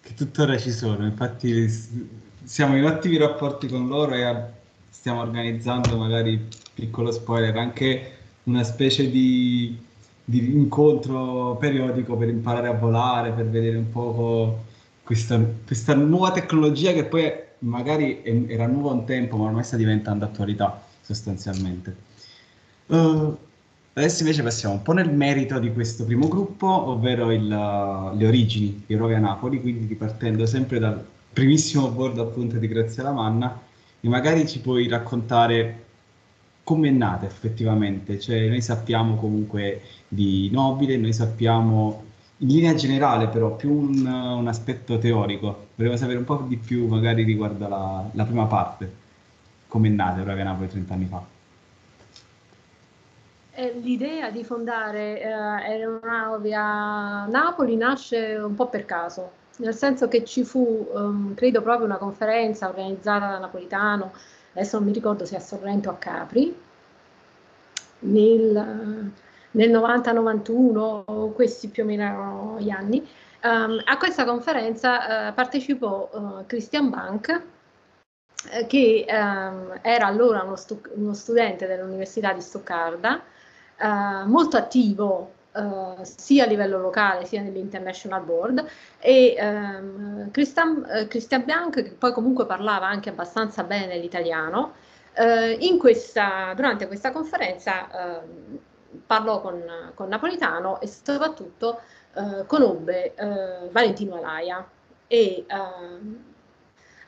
[0.02, 1.68] Che tuttora ci sono, infatti
[2.44, 4.24] siamo in attivi rapporti con loro e
[4.98, 8.12] stiamo organizzando magari, piccolo spoiler, anche
[8.46, 9.78] una specie di,
[10.26, 14.64] di incontro periodico per imparare a volare, per vedere un po'
[15.04, 20.26] questa, questa nuova tecnologia che poi magari era nuova un tempo ma ormai sta diventando
[20.26, 21.96] attualità sostanzialmente.
[22.88, 23.38] Uh,
[23.94, 28.84] adesso invece passiamo un po' nel merito di questo primo gruppo, ovvero il, le origini
[28.88, 33.67] di Rovia Napoli, quindi ripartendo sempre dal primissimo board appunto di Graziella Manna,
[34.08, 35.84] e magari ci puoi raccontare
[36.64, 42.04] come è nata effettivamente, cioè noi sappiamo comunque di Nobile, noi sappiamo
[42.38, 46.88] in linea generale però più un, un aspetto teorico, volevo sapere un po' di più
[46.88, 48.92] magari riguardo la, la prima parte,
[49.68, 51.26] come è nata Rovia Napoli 30 anni fa.
[53.82, 60.24] L'idea di fondare eh, Aeronauti a Napoli nasce un po' per caso, nel senso che
[60.24, 64.14] ci fu, um, credo, proprio una conferenza organizzata da Napolitano,
[64.54, 66.56] adesso non mi ricordo se a Sorrento o a Capri,
[68.00, 69.12] nel,
[69.52, 73.08] nel 90-91, questi più o meno erano gli anni.
[73.44, 77.42] Um, a questa conferenza uh, partecipò uh, Christian Bank,
[78.52, 83.22] uh, che um, era allora uno, stu- uno studente dell'Università di Stoccarda,
[83.80, 88.66] eh, molto attivo eh, sia a livello locale sia nell'International Board.
[89.00, 94.74] E ehm, Christian, eh, Christian Bianc, che poi comunque parlava anche abbastanza bene l'italiano,
[95.14, 98.60] eh, questa, durante questa conferenza ehm,
[99.06, 101.82] parlò con, con, Napolitano e soprattutto
[102.14, 104.66] eh, conobbe eh, Valentino Alaia.
[105.08, 106.36] E ehm,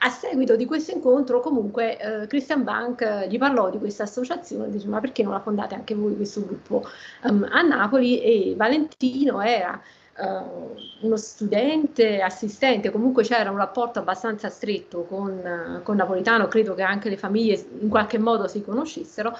[0.01, 4.69] a seguito di questo incontro, comunque, eh, Christian Bank eh, gli parlò di questa associazione
[4.69, 6.83] dice: Ma perché non la fondate anche voi questo gruppo
[7.23, 8.21] um, a Napoli?
[8.21, 9.81] E Valentino era
[10.17, 16.75] uh, uno studente, assistente, comunque c'era un rapporto abbastanza stretto con, uh, con Napolitano, credo
[16.75, 19.37] che anche le famiglie in qualche modo si conoscessero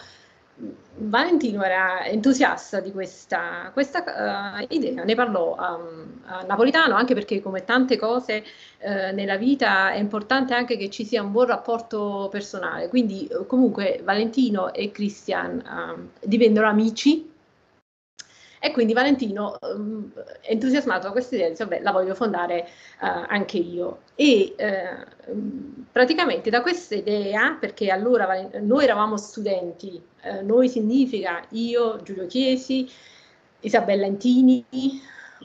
[1.01, 4.03] Valentino era entusiasta di questa, questa
[4.59, 8.43] uh, idea, ne parlò um, a Napolitano anche perché come tante cose
[8.79, 13.45] uh, nella vita è importante anche che ci sia un buon rapporto personale, quindi uh,
[13.45, 17.28] comunque Valentino e Christian divennero amici
[18.59, 22.67] e quindi Valentino, um, entusiasmato da questa idea, disse, vabbè, la voglio fondare
[23.01, 23.99] uh, anche io.
[24.15, 32.01] E uh, praticamente da questa idea, perché allora noi eravamo studenti, uh, noi significa io,
[32.03, 32.89] Giulio Chiesi,
[33.61, 34.65] Isabella Intini,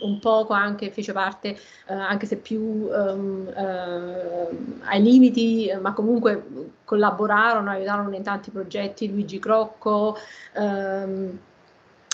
[0.00, 3.48] un poco anche fece parte, anche se più um,
[4.82, 10.16] ai limiti, ma comunque collaborarono, aiutarono in tanti progetti, Luigi Crocco,
[10.56, 11.38] um,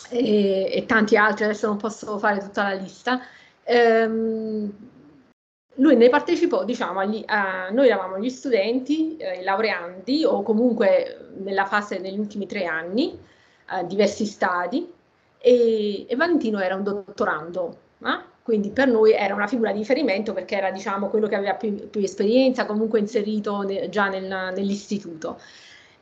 [0.08, 3.20] e, e, tanti altri, adesso non posso fare tutta la lista.
[3.64, 4.72] Ehm,
[5.74, 11.30] lui ne partecipò, diciamo, agli, a, noi eravamo gli studenti, eh, i laureandi o comunque
[11.38, 13.18] nella fase degli ultimi tre anni,
[13.66, 14.92] a diversi stadi,
[15.38, 18.20] e, e, Valentino era un dottorando, eh?
[18.42, 21.88] quindi per noi era una figura di riferimento perché era diciamo, quello che aveva più,
[21.88, 25.38] più esperienza, comunque inserito ne, già nel, nell'istituto.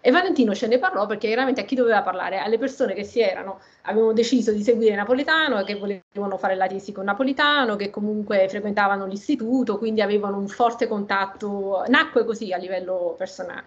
[0.00, 2.38] E Valentino ce ne parlò perché chiaramente a chi doveva parlare?
[2.38, 6.68] Alle persone che si erano, avevano deciso di seguire Napolitano e che volevano fare la
[6.68, 12.58] tesi con Napolitano, che comunque frequentavano l'istituto, quindi avevano un forte contatto, nacque così a
[12.58, 13.64] livello personale.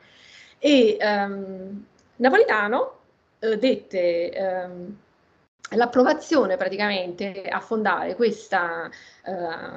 [0.58, 3.00] E um, Napolitano
[3.40, 4.68] eh, dette...
[4.68, 4.98] Um,
[5.72, 9.32] l'approvazione praticamente a fondare questa uh,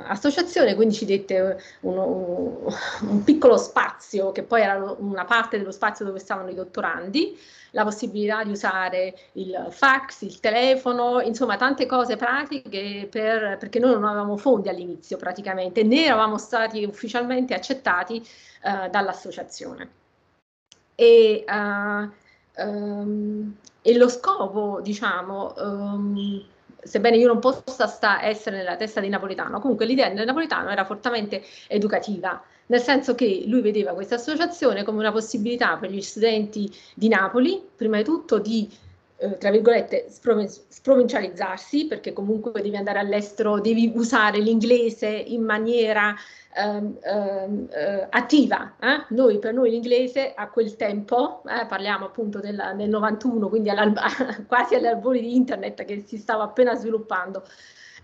[0.07, 2.75] associazione, quindi ci dette uno, un,
[3.09, 7.39] un, piccolo spazio che poi era una parte dello spazio dove stavano i dottorandi,
[7.71, 13.93] la possibilità di usare il fax, il telefono, insomma tante cose pratiche per, perché noi
[13.93, 18.17] non avevamo fondi all'inizio praticamente, né eravamo stati ufficialmente accettati
[18.63, 19.89] uh, dall'associazione.
[20.97, 26.43] E, uh, um, e lo scopo, diciamo, um,
[26.83, 30.87] sebbene io non possa sta, essere nella testa di Napolitano, comunque l'idea del Napolitano era
[30.87, 36.75] fortemente educativa, nel senso che lui vedeva questa associazione come una possibilità per gli studenti
[36.95, 38.67] di Napoli, prima di tutto di
[39.25, 46.15] eh, tra virgolette, sprovincializzarsi, perché comunque devi andare all'estero, devi usare l'inglese in maniera
[46.55, 48.75] ehm, ehm, eh, attiva.
[48.79, 49.07] Eh?
[49.15, 53.71] Noi, per noi l'inglese a quel tempo, eh, parliamo appunto del, del 91, quindi
[54.47, 57.45] quasi all'albore di internet che si stava appena sviluppando,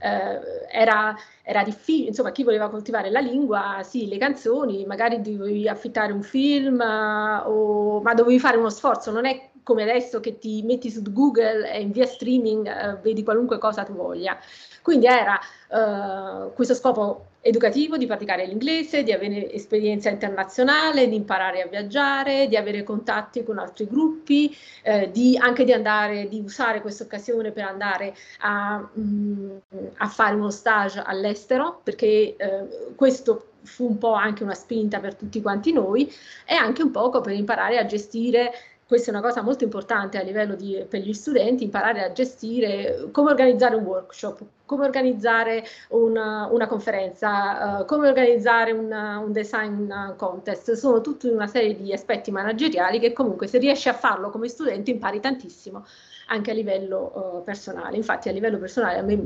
[0.00, 5.68] eh, era, era, difficile, insomma, chi voleva coltivare la lingua, sì, le canzoni, magari dovevi
[5.68, 10.62] affittare un film, o, ma dovevi fare uno sforzo, non è come adesso che ti
[10.62, 14.38] metti su Google e in via streaming eh, vedi qualunque cosa tu voglia.
[14.82, 15.38] Quindi era
[15.68, 22.48] eh, questo scopo educativo di praticare l'inglese, di avere esperienza internazionale, di imparare a viaggiare,
[22.48, 27.50] di avere contatti con altri gruppi, eh, di, anche di andare, di usare questa occasione
[27.50, 29.56] per andare a, mh, mm,
[29.96, 35.14] a fare uno stage all'estero, perché eh, questo fu un po' anche una spinta per
[35.14, 36.10] tutti quanti noi
[36.46, 38.52] e anche un poco per imparare a gestire
[38.90, 43.07] questa è una cosa molto importante a livello di, per gli studenti, imparare a gestire
[43.12, 49.92] come organizzare un workshop, come organizzare una, una conferenza, uh, come organizzare una, un design
[50.16, 50.72] contest.
[50.72, 54.90] Sono tutta una serie di aspetti manageriali che comunque se riesci a farlo come studente
[54.90, 55.87] impari tantissimo
[56.26, 57.96] anche a livello uh, personale.
[57.96, 59.16] Infatti a livello personale a me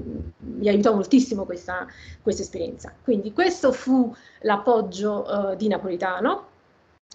[0.41, 1.87] mi aiutò moltissimo questa,
[2.21, 2.93] questa esperienza.
[3.03, 6.53] Quindi questo fu l'appoggio uh, di Napolitano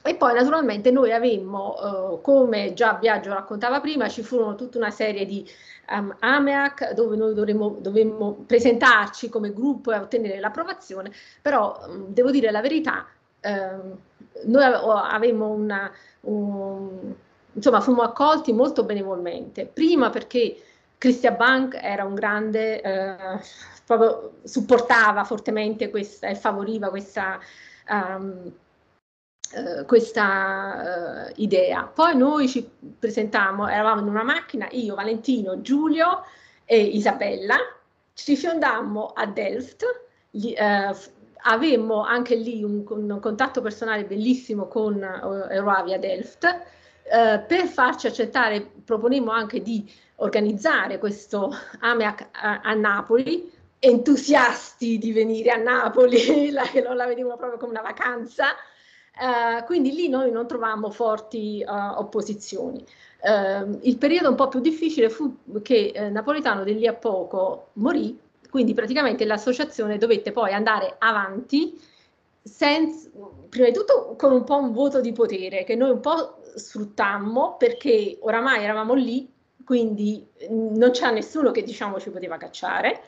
[0.10, 1.75] e poi naturalmente noi avemmo,
[2.17, 5.47] eh, come già Biagio raccontava prima, ci furono tutta una serie di
[5.91, 12.32] um, AMEAC dove noi dovremmo, dovemmo presentarci come gruppo e ottenere l'approvazione, però um, devo
[12.32, 13.06] dire la verità,
[13.43, 13.97] um,
[14.45, 17.13] noi avevamo una, un,
[17.54, 20.63] insomma, fummo accolti molto benevolmente, prima perché
[20.97, 23.15] Christian Bank era un grande, eh,
[23.86, 27.38] proprio supportava fortemente questa e favoriva questa...
[27.89, 28.54] Um,
[29.52, 31.84] eh, questa uh, idea.
[31.84, 36.24] Poi noi ci presentammo, eravamo in una macchina, io, Valentino, Giulio
[36.66, 37.58] e Isabella,
[38.14, 39.86] ci fiondammo a Delft,
[40.30, 40.96] gli, uh,
[41.44, 45.02] avemmo anche lì un, un, contatto personale bellissimo con
[45.50, 46.78] Eurovia Delft,
[47.10, 55.50] per farci accettare proponemmo anche di organizzare questo AMEAC a, a Napoli, entusiasti di venire
[55.50, 58.56] a Napoli, la, non la vedevamo proprio come una vacanza,
[59.19, 62.82] Uh, quindi lì noi non trovammo forti uh, opposizioni.
[63.21, 67.71] Uh, il periodo un po' più difficile fu che eh, Napolitano di lì a poco
[67.73, 68.17] morì,
[68.49, 71.77] quindi praticamente l'associazione dovette poi andare avanti,
[72.41, 73.10] senza,
[73.49, 77.58] prima di tutto con un po' un voto di potere che noi un po' sfruttammo
[77.58, 79.29] perché oramai eravamo lì,
[79.65, 83.01] quindi mm, non c'era nessuno che diciamo ci poteva cacciare.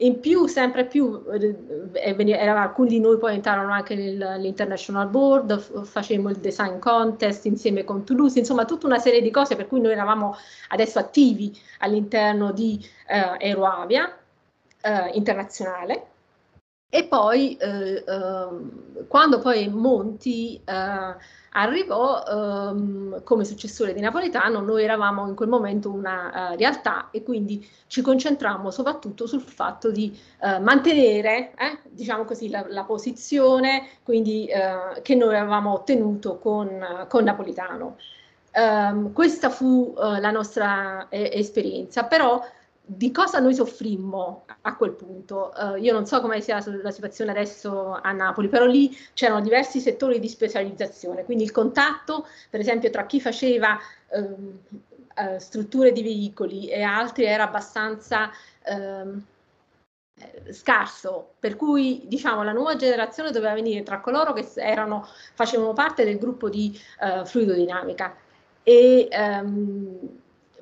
[0.00, 1.56] In più, sempre più, eh,
[1.92, 8.04] era, alcuni di noi poi entrarono anche nell'International Board, facemmo il design contest insieme con
[8.04, 10.36] Toulouse, insomma tutta una serie di cose per cui noi eravamo
[10.68, 14.16] adesso attivi all'interno di eh, Aeroavia
[14.82, 16.06] eh, internazionale.
[16.90, 21.16] E poi eh, ehm, quando poi Monti eh,
[21.58, 27.22] arrivò ehm, come successore di Napolitano, noi eravamo in quel momento una uh, realtà e
[27.24, 33.88] quindi ci concentrammo soprattutto sul fatto di uh, mantenere, eh, diciamo così, la, la posizione
[34.04, 37.96] quindi, uh, che noi avevamo ottenuto con, con Napolitano.
[38.50, 42.42] Um, questa fu la nostra eh, esperienza, però
[42.90, 45.52] di cosa noi soffrimmo a quel punto.
[45.54, 49.78] Uh, io non so come sia la situazione adesso a Napoli, però lì c'erano diversi
[49.78, 53.78] settori di specializzazione, quindi il contatto, per esempio, tra chi faceva
[54.12, 54.58] um,
[55.16, 58.30] uh, strutture di veicoli e altri era abbastanza
[58.70, 59.22] um,
[60.50, 66.04] scarso, per cui diciamo la nuova generazione doveva venire tra coloro che erano, facevano parte
[66.04, 68.16] del gruppo di uh, fluidodinamica.
[68.62, 70.17] E um,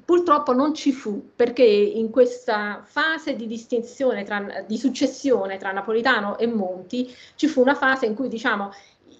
[0.06, 6.38] Purtroppo non ci fu perché in questa fase di distinzione, tra, di successione tra Napolitano
[6.38, 8.70] e Monti, ci fu una fase in cui diciamo,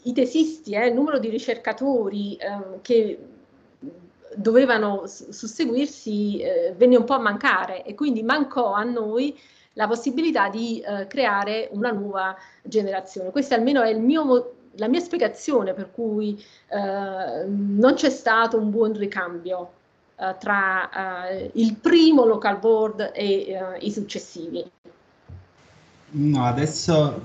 [0.05, 3.19] i tesisti, eh, il numero di ricercatori eh, che
[4.37, 9.37] dovevano susseguirsi eh, venne un po' a mancare e quindi mancò a noi
[9.73, 13.33] la possibilità di eh, creare una nuova generazione.
[13.33, 18.97] Questa almeno è mio, la mia spiegazione per cui eh, non c'è stato un buon
[18.97, 19.71] ricambio
[20.17, 24.65] uh, tra uh, il primo local board e uh, i successivi?
[26.09, 27.21] No, adesso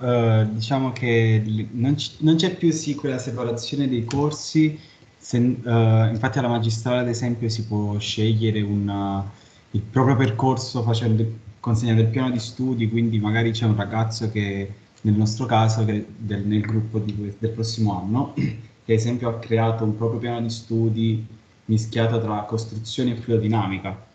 [0.50, 1.96] diciamo che non,
[2.36, 4.78] c'è più sì quella separazione dei corsi,
[5.18, 9.24] se, infatti alla magistrale ad esempio si può scegliere una,
[9.72, 11.26] il proprio percorso facendo
[11.62, 16.06] consegnato il piano di studi, quindi magari c'è un ragazzo che nel nostro caso che
[16.18, 20.42] del, nel gruppo di, del prossimo anno che ad esempio ha creato un proprio piano
[20.42, 21.26] di studi
[21.66, 24.10] mischiato tra costruzione e fluidinamica.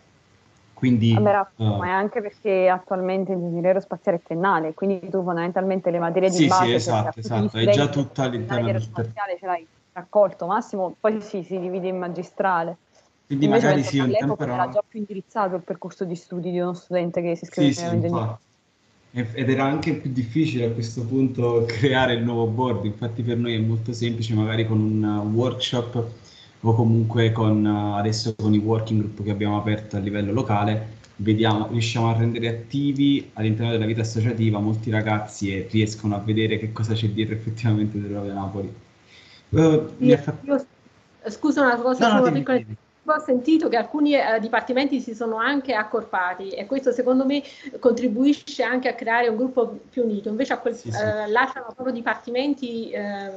[0.76, 5.90] Quindi, Vabbè, uh, ma è anche perché attualmente l'ingegneria aerospaziale è triennale, quindi tu fondamentalmente
[5.90, 6.66] le materie di sì, base...
[6.66, 8.82] Sì, esatto, esatto, è già tutta all'interno del...
[8.82, 12.76] spaziale ce l'hai raccolto, massimo, poi sì, si divide in magistrale.
[13.26, 16.60] Quindi Invece magari sì, un tempo era già più indirizzato il percorso di studi di
[16.60, 21.64] uno studente che si iscrive sì, sì, ed era anche più difficile a questo punto
[21.66, 26.06] creare il nuovo board, infatti per noi è molto semplice magari con un workshop
[26.60, 31.68] o comunque con adesso con i working group che abbiamo aperto a livello locale, vediamo,
[31.68, 36.72] riusciamo a rendere attivi all'interno della vita associativa molti ragazzi e riescono a vedere che
[36.72, 38.74] cosa c'è dietro effettivamente dell'Rovia Napoli.
[39.50, 40.46] Uh, io, fatto...
[40.46, 40.66] io,
[41.28, 42.60] scusa una cosa, no, no, piccola...
[43.08, 47.40] Ho sentito che alcuni eh, dipartimenti si sono anche accorpati e questo secondo me
[47.78, 50.98] contribuisce anche a creare un gruppo più unito, invece quel, sì, sì.
[51.00, 53.30] Eh, lasciano proprio dipartimenti eh,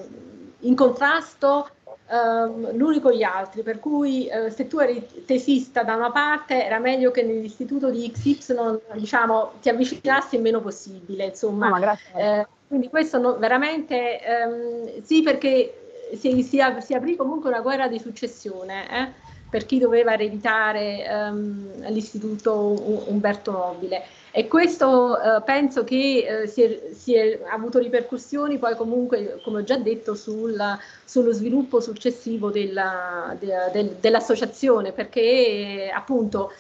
[0.61, 1.69] in contrasto
[2.09, 6.65] Uh, l'uni con gli altri, per cui uh, se tu eri tesista da una parte
[6.65, 11.69] era meglio che nell'istituto di XY diciamo, ti avvicinassi il meno possibile, insomma.
[11.69, 17.61] No, uh, quindi questo no, veramente um, sì perché si, si, si, aprì comunque una
[17.61, 19.11] guerra di successione eh,
[19.49, 24.03] per chi doveva ereditare um, l'istituto Umberto Nobile.
[24.31, 29.59] E questo eh, penso che eh, si, è, si, è, avuto ripercussioni poi comunque, come
[29.59, 30.61] ho già detto, sul,
[31.03, 36.51] sullo sviluppo successivo della, de, de, dell'associazione, perché appunto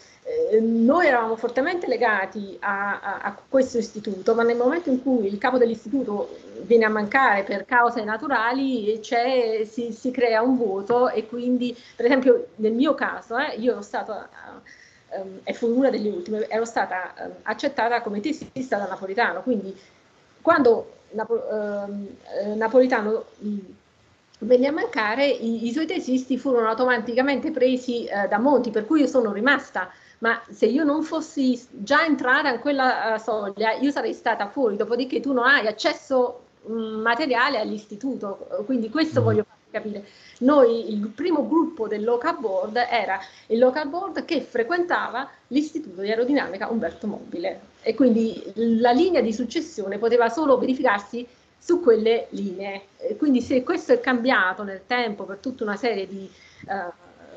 [0.51, 5.27] eh, noi eravamo fortemente legati a, a, a, questo istituto, ma nel momento in cui
[5.27, 11.27] il capo dell'istituto viene a mancare per cause naturali, si, si, crea un vuoto e
[11.27, 14.29] quindi, per esempio, nel mio caso, eh, io ero stata
[15.17, 19.75] um, e fu una delle ultime, ero stata um, accettata come tesista da Napolitano, quindi
[20.41, 22.07] quando Napo, um,
[22.55, 23.57] Napolitano mh,
[24.39, 29.01] venne a mancare, i, i, suoi tesisti furono automaticamente presi uh, da Monti, per cui
[29.01, 33.89] io sono rimasta ma se io non fossi già entrata in quella uh, soglia, io
[33.89, 39.23] sarei stata fuori, dopodiché tu non hai accesso materiale all'istituto, quindi questo mm.
[39.23, 40.05] voglio capire.
[40.39, 46.09] Noi, il primo gruppo del local board era il local board che frequentava l'Istituto di
[46.09, 51.25] Aerodinamica Umberto Mobile e quindi la linea di successione poteva solo verificarsi
[51.57, 52.83] su quelle linee.
[53.17, 56.29] Quindi se questo è cambiato nel tempo per tutta una serie di
[56.67, 56.91] uh,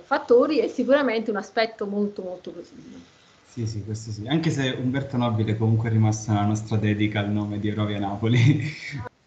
[0.04, 2.98] fattori è sicuramente un aspetto molto molto positivo.
[3.46, 4.26] Sì, sì, questo sì.
[4.26, 8.62] Anche se Umberto Nobile comunque è rimasta la nostra dedica al nome di Eurovia Napoli.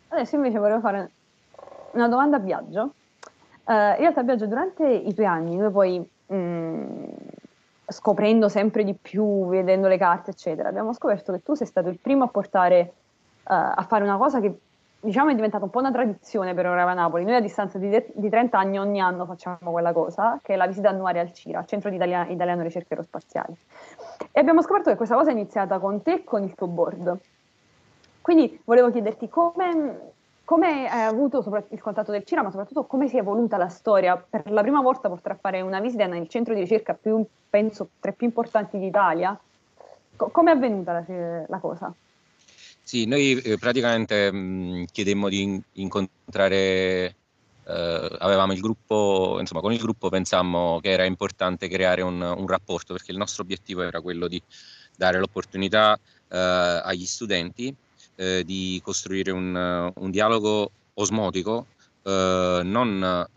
[0.08, 1.12] Adesso invece volevo fare
[1.96, 2.94] una domanda a viaggio
[3.66, 7.04] Uh, in realtà Biagio, durante i tuoi anni, noi poi mh, mm,
[7.88, 11.98] scoprendo sempre di più, vedendo le carte, eccetera, abbiamo scoperto che tu sei stato il
[12.00, 12.94] primo a portare
[13.44, 14.56] uh, a fare una cosa che
[15.00, 17.24] diciamo è diventata un po' una tradizione per Orava Napoli.
[17.24, 20.58] Noi a distanza di, de- di, 30 anni ogni anno facciamo quella cosa, che è
[20.58, 23.56] la visita annuale al CIRA, Centro Italia- Italiano Ricerche Aerospaziali.
[24.32, 27.18] E abbiamo scoperto che questa cosa è iniziata con te e con il tuo board.
[28.22, 30.12] Quindi volevo chiederti come,
[30.46, 34.16] come hai avuto il contatto del CIRA, ma soprattutto come si è evoluta la storia?
[34.16, 37.90] Per la prima volta portare a fare una visita nel centro di ricerca più, penso,
[38.00, 39.38] tra i più importanti d'Italia.
[40.16, 41.94] Co- come è avvenuta la, la, cosa?
[42.82, 47.16] Sì, noi eh, praticamente mh, mm, chiedemmo di in- incontrare,
[47.66, 52.48] eh, avevamo il gruppo, insomma con il gruppo pensammo che era importante creare un, un
[52.48, 54.40] rapporto perché il nostro obiettivo era quello di
[54.96, 57.76] dare l'opportunità eh, agli studenti
[58.16, 61.68] eh, di costruire un, un dialogo osmotico,
[62.04, 63.34] eh, non, eh,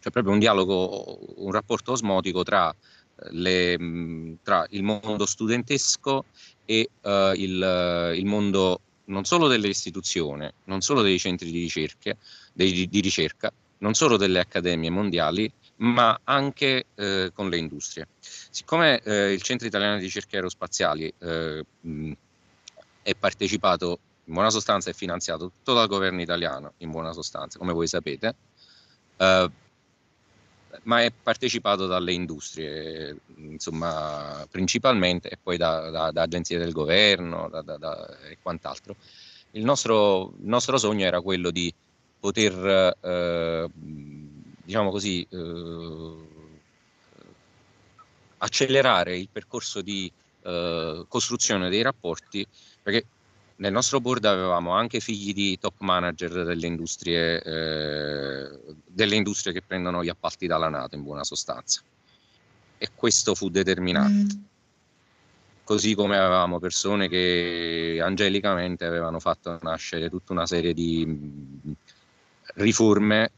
[0.00, 2.74] cioè proprio un dialogo, un rapporto osmotico tra,
[3.30, 6.24] le, tra il mondo studentesco
[6.64, 12.16] e eh, il, il, mondo non solo delle istituzioni, non solo dei centri di ricerca,
[12.52, 18.08] dei, di ricerca non solo delle accademie mondiali, ma anche eh, con le industrie.
[18.20, 22.12] Siccome eh, il Centro Italiano di Ricerche Aerospaziali eh, mh,
[23.06, 27.72] è partecipato, in buona sostanza è finanziato tutto dal governo italiano, in buona sostanza, come
[27.72, 28.34] voi sapete,
[29.16, 29.50] eh,
[30.82, 37.48] ma è partecipato dalle industrie, insomma, principalmente, e poi da, da, da agenzie del governo
[37.48, 38.96] da, e quant'altro.
[39.52, 41.72] Il nostro, il nostro, sogno era quello di
[42.18, 46.14] poter, eh, diciamo così, eh,
[48.38, 50.10] accelerare il percorso di
[50.42, 52.46] eh, costruzione dei rapporti
[52.86, 53.04] perché
[53.56, 59.60] nel nostro board avevamo anche figli di top manager delle industrie, eh, delle industrie che
[59.60, 61.82] prendono gli appalti dalla Nato in buona sostanza.
[62.78, 64.36] E questo fu determinante.
[64.36, 64.42] Mm.
[65.64, 71.72] così come avevamo persone che angelicamente avevano fatto nascere tutta una serie di mm,
[72.54, 73.30] riforme,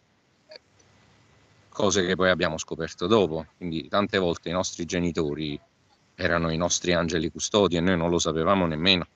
[1.71, 3.47] cose che poi abbiamo scoperto dopo.
[3.57, 5.59] Quindi tante volte i nostri genitori
[6.17, 9.07] erano i nostri angeli custodi e noi non lo sapevamo nemmeno.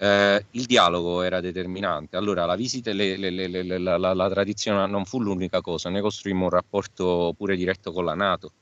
[0.00, 2.16] Eh, il dialogo era determinante.
[2.16, 6.00] Allora, la visita, le, le, le, la, la, la tradizione non fu l'unica cosa, ne
[6.00, 8.52] costruimmo un rapporto pure diretto con la Nato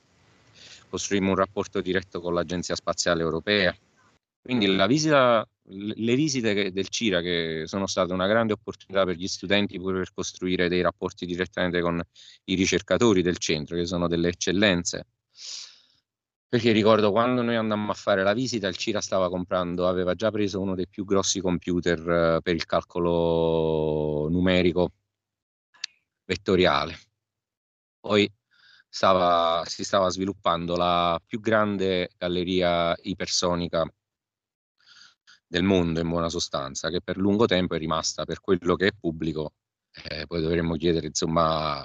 [0.89, 3.75] costruimmo un rapporto diretto con l'Agenzia Spaziale Europea.
[4.41, 9.77] Quindi visita, le visite del CIRA che sono state una grande opportunità per gli studenti
[9.77, 12.01] pure per costruire dei rapporti direttamente con
[12.45, 15.05] i ricercatori del centro, che sono delle eccellenze.
[16.49, 20.31] Perché ricordo quando noi andammo a fare la visita, il CIRA stava comprando, aveva già
[20.31, 21.99] preso uno dei più grossi computer
[22.37, 24.93] uh, per il calcolo numerico
[26.25, 26.97] vettoriale.
[27.99, 28.27] Poi
[28.87, 33.85] stava, si stava sviluppando la più grande galleria ipersonica
[35.45, 38.91] del mondo in buona sostanza, che per lungo tempo è rimasta per quello che è
[38.99, 39.53] pubblico,
[39.91, 41.83] eh, poi dovremmo chiedere insomma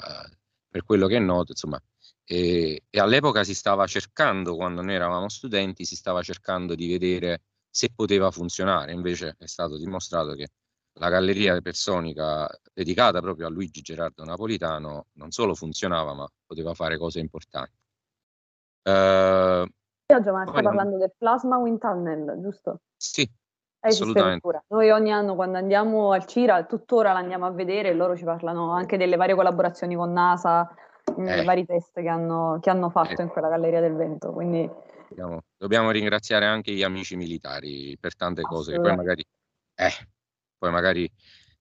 [0.68, 1.80] per quello che è noto, insomma,
[2.24, 7.42] e, e, all'epoca si stava cercando, quando noi eravamo studenti, si stava cercando di vedere
[7.68, 10.48] se poteva funzionare, invece è stato dimostrato che
[10.98, 16.96] la galleria personica dedicata proprio a Luigi Gerardo Napolitano non solo funzionava, ma poteva fare
[16.96, 17.76] cose importanti.
[18.84, 19.66] Uh,
[20.06, 22.80] Giovanni, stai parlando del plasma wind tunnel, giusto?
[22.96, 23.28] Sì,
[23.80, 24.62] assolutamente.
[24.68, 28.70] Noi ogni anno quando andiamo al CIRA, tuttora l'andiamo a vedere e loro ci parlano
[28.72, 30.72] anche delle varie collaborazioni con NASA,
[31.04, 31.44] eh.
[31.44, 33.22] vari test che hanno, che hanno fatto eh.
[33.22, 34.32] in quella galleria del vento.
[34.32, 34.68] Quindi...
[35.08, 39.24] Dobbiamo, dobbiamo, ringraziare anche gli amici militari per tante cose che poi magari...
[39.74, 39.90] Eh,
[40.58, 41.10] poi magari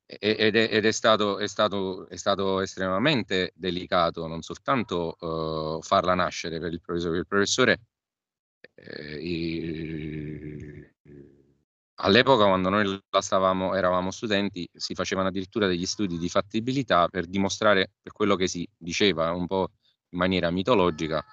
[0.06, 6.14] ed è, ed è, stato, è, stato, è stato, estremamente delicato non soltanto uh, farla
[6.14, 7.80] nascere per il professore, il professore
[8.76, 10.73] eh, i,
[11.96, 17.92] all'epoca quando noi stavamo, eravamo studenti si facevano addirittura degli studi di fattibilità per dimostrare
[18.02, 19.72] per quello che si diceva un po'
[20.10, 21.24] in maniera mitologica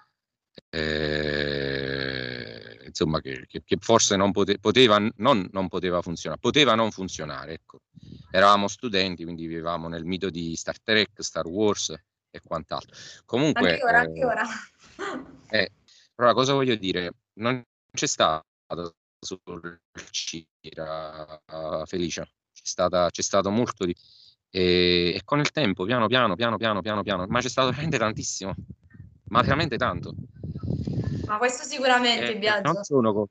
[0.68, 2.50] eh,
[2.86, 7.54] insomma, che, che, che, forse non pote, poteva, non, non poteva funzionare, poteva non funzionare.
[7.54, 7.80] Ecco.
[8.30, 11.94] Eravamo studenti, quindi vivevamo nel mito di Star Trek, Star Wars
[12.30, 12.94] e quant'altro.
[13.24, 14.42] Comunque, anche ora, eh, anche ora.
[15.48, 15.72] Eh,
[16.16, 17.12] allora, cosa voglio dire?
[17.34, 18.44] Non c'è stato
[19.20, 21.40] sul Cira
[21.84, 23.94] Felicia, c'è, stata, c'è stato molto di...
[24.52, 27.98] E, e, con il tempo, piano piano, piano piano, piano piano, ma c'è stato veramente
[27.98, 28.54] tantissimo,
[29.28, 30.14] ma veramente tanto.
[31.26, 32.72] Ma questo sicuramente, eh, Biagio.
[32.72, 33.26] Non sono con...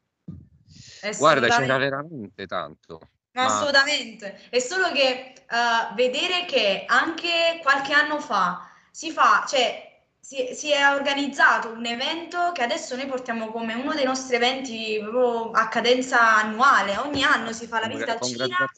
[1.17, 3.01] Guarda, c'era veramente tanto.
[3.33, 3.45] Ma...
[3.45, 4.39] Assolutamente.
[4.49, 9.88] È solo che uh, vedere che anche qualche anno fa si fa, cioè
[10.19, 14.99] si, si, è organizzato un evento che adesso noi portiamo come uno dei nostri eventi
[15.01, 16.97] proprio a cadenza annuale.
[16.97, 18.69] Ogni anno si fa la visita al Cina.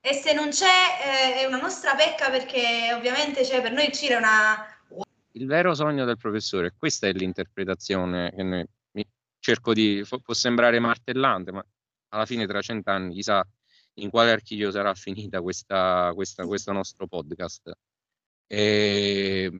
[0.00, 3.92] E se non c'è eh, è una nostra pecca perché ovviamente cioè, per noi il
[3.92, 4.78] Cina è una,
[5.38, 8.66] il vero sogno del professore, questa è l'interpretazione che noi,
[9.38, 11.64] cerco di, può sembrare martellante, ma
[12.08, 13.46] alla fine tra cent'anni chissà
[13.94, 17.72] in quale archivio sarà finita questa, questa, questo nostro podcast.
[18.46, 19.58] E...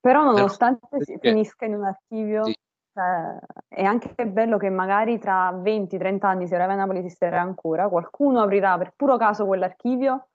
[0.00, 2.54] Però nonostante Però, si finisca in un archivio, sì.
[2.92, 8.42] cioè, è anche bello che magari tra 20-30 anni, se Ravena Napoli esisterà ancora, qualcuno
[8.42, 10.28] aprirà per puro caso quell'archivio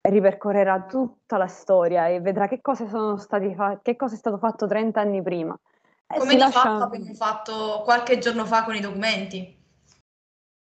[0.00, 4.38] ripercorrerà tutta la storia e vedrà che cosa, sono stati fa- che cosa è stato
[4.38, 5.58] fatto 30 anni prima.
[6.06, 6.60] E Come di lascia...
[6.60, 9.56] fatto abbiamo fatto qualche giorno fa con i documenti.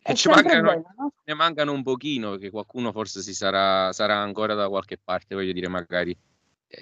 [0.02, 1.12] E ci mancano, bello, no?
[1.24, 5.52] ne mancano un pochino, che qualcuno forse si sarà, sarà ancora da qualche parte, voglio
[5.52, 6.29] dire, magari eh,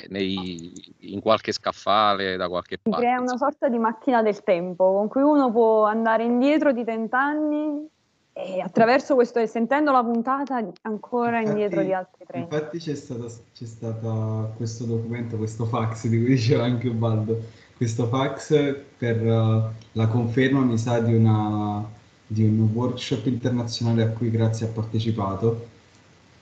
[0.10, 3.06] nei, in qualche scaffale, da qualche parte.
[3.06, 7.18] È una sorta di macchina del tempo con cui uno può andare indietro di 30
[7.18, 7.88] anni
[8.34, 12.40] e attraverso questo, sentendo la puntata, ancora infatti, indietro di altri tre.
[12.40, 17.42] Infatti c'è stato c'è stato questo documento, questo fax di cui diceva anche Ubaldo,
[17.76, 19.64] questo fax per uh,
[19.94, 21.84] la conferma, mi sa, di, una,
[22.28, 25.76] di un workshop internazionale a cui Grazia ha partecipato.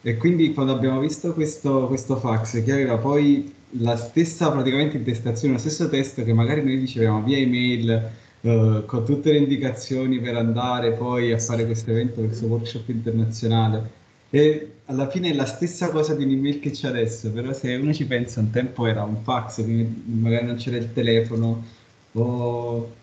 [0.08, 5.56] E quindi quando abbiamo visto questo, questo fax, che aveva poi la stessa praticamente intestazione,
[5.56, 10.36] lo stesso testo che magari noi dicevamo via email, eh, con tutte le indicazioni per
[10.36, 13.90] andare poi a fare questo evento, questo workshop internazionale.
[14.30, 17.92] E alla fine è la stessa cosa di un'email che c'è adesso, però se uno
[17.92, 21.66] ci pensa, un tempo era un fax, quindi magari non c'era il telefono,
[22.12, 22.94] o...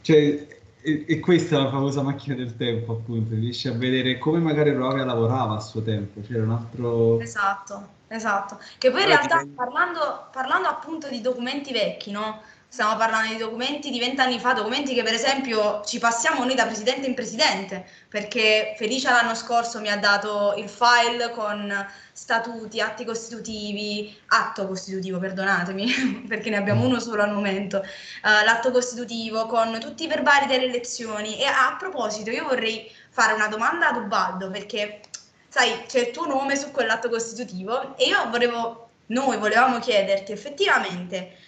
[0.00, 0.44] cioè,
[0.82, 4.72] e, e, questa è la famosa macchina del tempo, appunto, riesci a vedere come magari
[4.72, 7.20] Rovia lavorava a suo tempo, c'era un altro...
[7.20, 8.58] Esatto, esatto.
[8.78, 12.42] Che poi in realtà, parlando, parlando appunto di documenti vecchi, no?
[12.72, 16.64] Stiamo parlando di documenti di vent'anni fa, documenti che per esempio ci passiamo noi da
[16.64, 21.70] presidente in presidente, perché Felicia l'anno scorso mi ha dato il file con
[22.12, 28.70] statuti, atti costitutivi, atto costitutivo, perdonatemi, perché ne abbiamo uno solo al momento, uh, l'atto
[28.70, 31.38] costitutivo con tutti i verbali delle elezioni.
[31.38, 35.00] E a proposito, io vorrei fare una domanda ad Ubaldo, perché
[35.48, 41.41] sai, c'è il tuo nome su quell'atto costitutivo e io volevo, noi volevamo chiederti effettivamente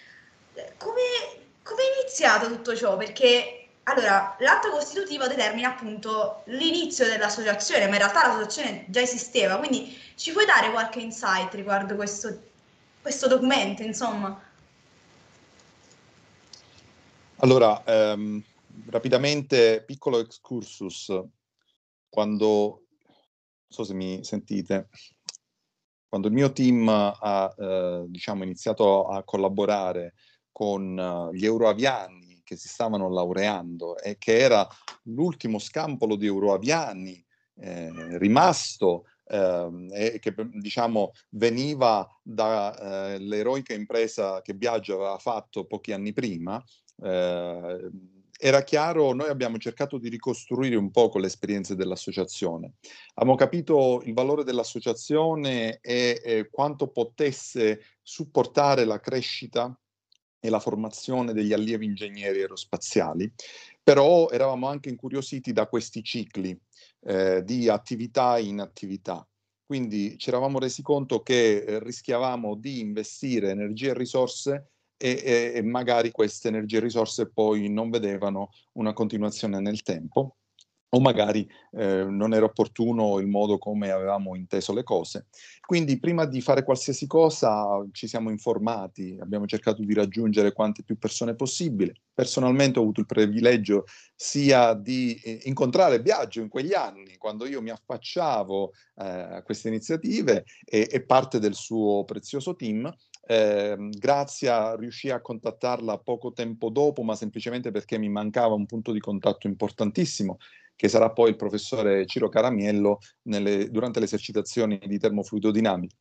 [0.79, 1.01] come,
[1.63, 2.97] come è iniziato tutto ciò?
[2.97, 9.95] Perché allora, l'atto costitutivo determina appunto l'inizio dell'associazione, ma in realtà l'associazione già esisteva, quindi
[10.15, 12.41] ci puoi dare qualche insight riguardo questo,
[13.03, 14.41] questo documento, insomma?
[17.37, 18.43] Allora, ehm,
[18.87, 21.13] rapidamente, piccolo excursus.
[22.09, 24.89] Quando, non so se mi sentite,
[26.09, 30.15] quando il mio team ha eh, diciamo, iniziato a collaborare
[30.55, 34.65] con uh, gli euroaviani che si stavano laureando e che era
[35.05, 37.25] l'ultimo scampolo di euroaviani
[37.57, 46.13] eh, rimasto eh, che diciamo veniva dall'eroica eh, impresa che Biagio aveva fatto pochi anni
[46.13, 46.63] prima.
[47.03, 47.91] Eh,
[48.37, 52.75] era chiaro, noi abbiamo cercato di ricostruire un po' le esperienze dell'associazione.
[53.15, 59.77] Abbiamo capito il valore dell'associazione e, e quanto potesse supportare la crescita
[60.45, 63.33] e la formazione degli allievi ingegneri aerospaziali,
[63.83, 66.55] però eravamo anche incuriositi da questi cicli
[67.07, 69.27] eh, di attività in attività.
[69.65, 75.53] Quindi ci eravamo resi conto che eh, rischiavamo di investire energie e risorse e, e,
[75.55, 80.37] e magari queste energie e risorse poi non vedevano una continuazione nel tempo
[80.95, 85.27] o magari eh, non era opportuno il modo come avevamo inteso le cose.
[85.67, 90.97] Quindi prima di fare qualsiasi cosa ci siamo informati, abbiamo cercato di raggiungere quante più
[90.97, 91.95] persone possibile.
[92.15, 97.61] Personalmente ho avuto il privilegio sia di eh, incontrare Biagio in quegli anni, quando io
[97.61, 102.93] mi affacciavo eh, a queste iniziative e, e, parte del suo prezioso team.
[103.27, 108.93] Eh, Grazia riuscì a contattarla poco tempo dopo, ma semplicemente perché mi mancava un punto
[108.93, 110.39] di contatto importantissimo
[110.77, 115.97] che sarà poi il professore Ciro Caramiello nelle, durante le esercitazioni di termofluidodinamica.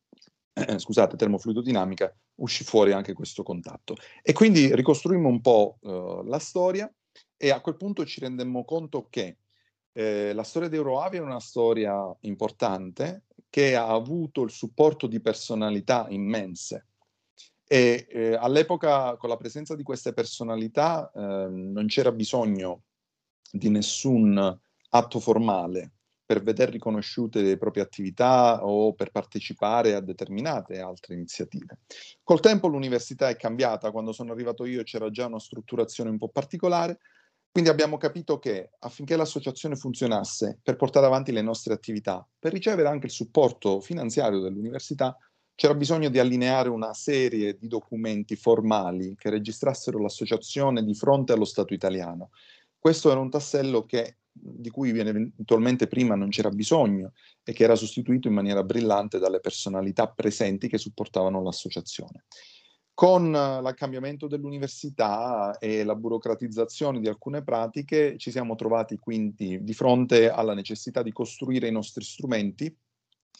[0.52, 3.96] Eh, scusate, termofluidodinamica, uscì fuori anche questo contatto.
[4.22, 6.92] E quindi ricostruimmo un po' eh, la storia
[7.36, 9.38] e a quel punto ci rendemmo conto che
[9.92, 15.20] eh, la storia di Euroavia è una storia importante che ha avuto il supporto di
[15.20, 16.88] personalità immense.
[17.66, 22.82] E eh, all'epoca, con la presenza di queste personalità, eh, non c'era bisogno
[23.50, 25.92] di nessun atto formale
[26.26, 31.80] per vedere riconosciute le proprie attività o per partecipare a determinate altre iniziative.
[32.22, 36.30] Col tempo l'università è cambiata, quando sono arrivato io c'era già una strutturazione un po'
[36.30, 36.98] particolare,
[37.50, 42.88] quindi abbiamo capito che affinché l'associazione funzionasse per portare avanti le nostre attività, per ricevere
[42.88, 45.16] anche il supporto finanziario dell'università,
[45.54, 51.44] c'era bisogno di allineare una serie di documenti formali che registrassero l'associazione di fronte allo
[51.44, 52.30] Stato italiano.
[52.84, 57.12] Questo era un tassello che di cui eventualmente prima non c'era bisogno
[57.42, 62.26] e che era sostituito in maniera brillante dalle personalità presenti che supportavano l'associazione.
[62.92, 70.28] Con l'accambiamento dell'università e la burocratizzazione di alcune pratiche ci siamo trovati quindi di fronte
[70.28, 72.76] alla necessità di costruire i nostri strumenti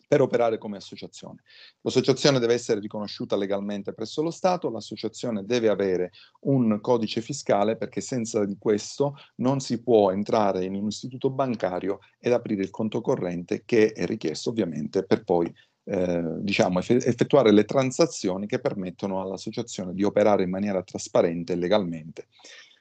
[0.06, 1.42] per operare come associazione.
[1.80, 8.00] L'associazione deve essere riconosciuta legalmente presso lo Stato, l'associazione deve avere un codice fiscale perché
[8.00, 13.00] senza di questo non si può entrare in un istituto bancario ed aprire il conto
[13.00, 15.52] corrente che è richiesto ovviamente per poi
[15.86, 22.28] eh, diciamo, effettuare le transazioni che permettono all'associazione di operare in maniera trasparente e legalmente.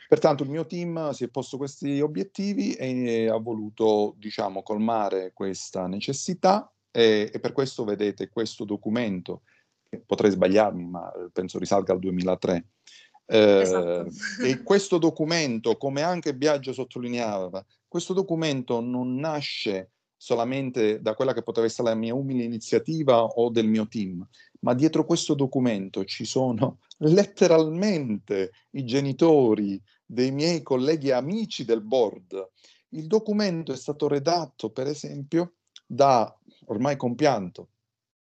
[0.07, 5.87] Pertanto il mio team si è posto questi obiettivi e ha voluto diciamo, colmare questa
[5.87, 9.41] necessità e, e, per questo vedete questo documento,
[9.89, 12.65] che potrei sbagliarmi, ma penso risalga al 2003.
[13.25, 14.09] Eh, esatto.
[14.43, 21.41] e questo documento, come anche Biagio sottolineava, questo documento non nasce solamente da quella che
[21.41, 24.25] potrebbe essere la mia umile iniziativa o del mio team,
[24.59, 32.51] ma dietro questo documento ci sono letteralmente i genitori dei miei colleghi amici del board.
[32.89, 35.55] Il documento è stato redatto, per esempio,
[35.93, 36.35] da
[36.65, 37.69] ormai compianto,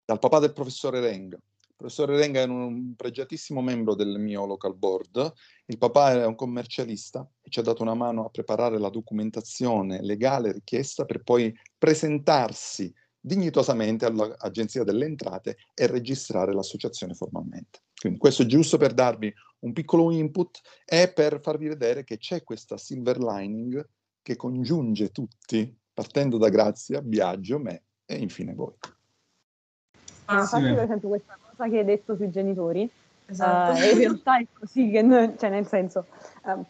[0.05, 1.37] dal papà del professore Renga.
[1.37, 5.33] Il professore Renga è un pregiatissimo membro del mio local board,
[5.67, 10.03] il papà è un commercialista e ci ha dato una mano a preparare la documentazione
[10.03, 17.83] legale richiesta per poi presentarsi dignitosamente all'Agenzia delle Entrate e registrare l'associazione formalmente.
[18.01, 22.45] Quindi questo è giusto per darvi un piccolo input e per farvi vedere che c'è
[22.45, 23.87] questa silver lining
[24.23, 28.73] che congiunge tutti, partendo da Grazia, Biagio, me e infine voi.
[30.27, 30.61] Ah, sì.
[30.61, 32.89] per esempio questa cosa che hai detto sui genitori,
[33.27, 33.73] esatto.
[33.73, 36.07] uh, in realtà è così che noi, cioè nel senso,
[36.45, 36.65] uh,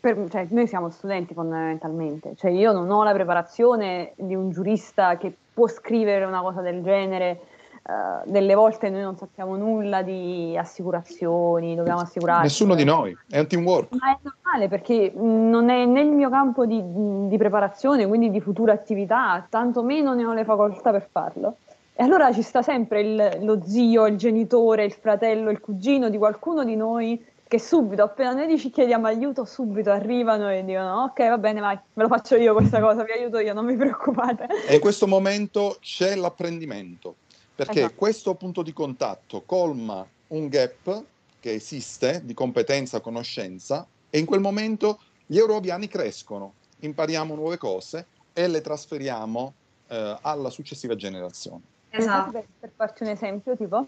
[0.00, 5.18] per, cioè, noi siamo studenti fondamentalmente, cioè io non ho la preparazione di un giurista
[5.18, 7.40] che può scrivere una cosa del genere,
[7.82, 12.42] Uh, delle volte noi non sappiamo nulla di assicurazioni, dobbiamo assicurarci.
[12.42, 13.88] Nessuno di noi, è un teamwork.
[13.98, 18.72] Ma è normale perché non è nel mio campo di, di preparazione, quindi di futura
[18.72, 21.56] attività, tantomeno ne ho le facoltà per farlo.
[21.94, 26.16] E allora ci sta sempre il, lo zio, il genitore, il fratello, il cugino di
[26.16, 31.28] qualcuno di noi che subito, appena noi ci chiediamo aiuto, subito arrivano e dicono ok
[31.28, 34.46] va bene vai, me lo faccio io questa cosa, vi aiuto io, non vi preoccupate.
[34.68, 37.16] E in questo momento c'è l'apprendimento,
[37.64, 37.94] perché esatto.
[37.94, 41.04] questo punto di contatto colma un gap
[41.38, 48.06] che esiste di competenza, conoscenza, e in quel momento gli euroviani crescono, impariamo nuove cose
[48.32, 49.52] e le trasferiamo
[49.88, 51.60] eh, alla successiva generazione.
[51.90, 52.30] Esatto.
[52.30, 53.86] Per, per farci un esempio, tipo,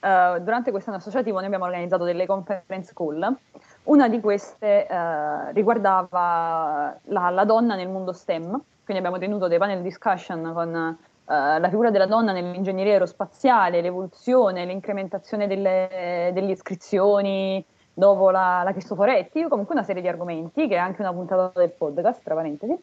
[0.00, 3.36] Uh, durante quest'anno associativo noi abbiamo organizzato delle conference call.
[3.82, 8.48] Una di queste uh, riguardava la, la, donna nel mondo STEM,
[8.84, 10.96] quindi abbiamo tenuto dei panel discussion con
[11.28, 18.72] uh, la figura della donna nell'ingegneria aerospaziale, l'evoluzione, l'incrementazione delle, delle iscrizioni dopo la, la
[18.72, 22.76] Cristoforetti, comunque una serie di argomenti che è anche una puntata del podcast, tra parentesi.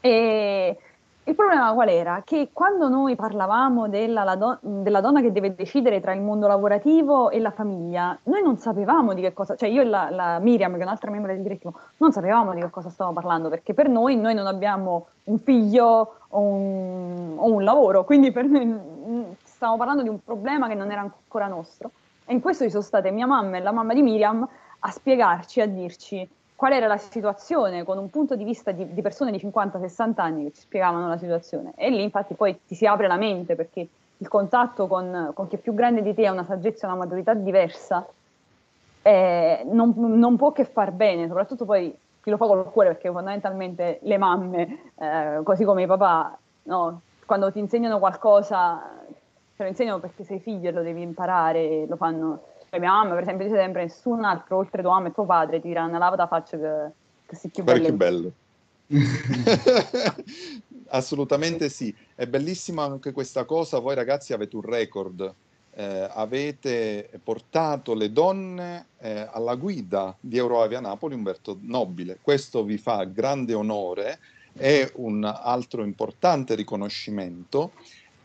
[0.00, 0.76] E
[1.28, 2.22] il problema qual era?
[2.24, 7.30] Che quando noi parlavamo della, do- della, donna che deve decidere tra il mondo lavorativo
[7.30, 10.74] e la famiglia, noi non sapevamo di che cosa, cioè io e la, la Miriam,
[10.74, 13.88] che è un'altra membro del direttivo, non sapevamo di che cosa stavamo parlando, perché per
[13.88, 19.22] noi noi non abbiamo un figlio o un, o un lavoro, quindi per noi mm,
[19.42, 21.90] stavamo parlando di un problema che non era ancora nostro.
[22.24, 24.48] E in questo ci sono state mia mamma e la mamma di Miriam
[24.78, 29.02] a spiegarci, a dirci qual era la situazione con un punto di vista di, di
[29.02, 31.72] persone di 50-60 anni che ci spiegavano la situazione.
[31.76, 33.86] E lì infatti poi ti si apre la mente perché
[34.16, 36.98] il contatto con, con chi è più grande di te ha una saggezza e una
[36.98, 38.06] maturità diversa
[39.06, 43.08] eh, non, non, può che far bene, soprattutto poi chi lo fa col cuore perché
[43.08, 48.82] fondamentalmente le mamme, eh, così come i papà, no, quando ti insegnano qualcosa,
[49.56, 52.40] te lo insegnano perché sei figlio e lo devi imparare, lo fanno
[52.76, 55.60] cioè, mia mamma, per esempio, dice sempre: nessun altro oltre tua mamma e tuo padre
[55.60, 56.90] ti dirà una lava da faccia che,
[57.26, 57.92] che sei più bello.
[57.92, 58.32] bello.
[60.88, 63.80] Assolutamente sì, è bellissima anche questa cosa.
[63.80, 65.34] Voi ragazzi avete un record,
[65.74, 72.18] eh, avete portato le donne eh, alla guida di Euroavia Napoli Umberto Nobile.
[72.22, 74.20] Questo vi fa grande onore,
[74.52, 77.72] è un altro importante riconoscimento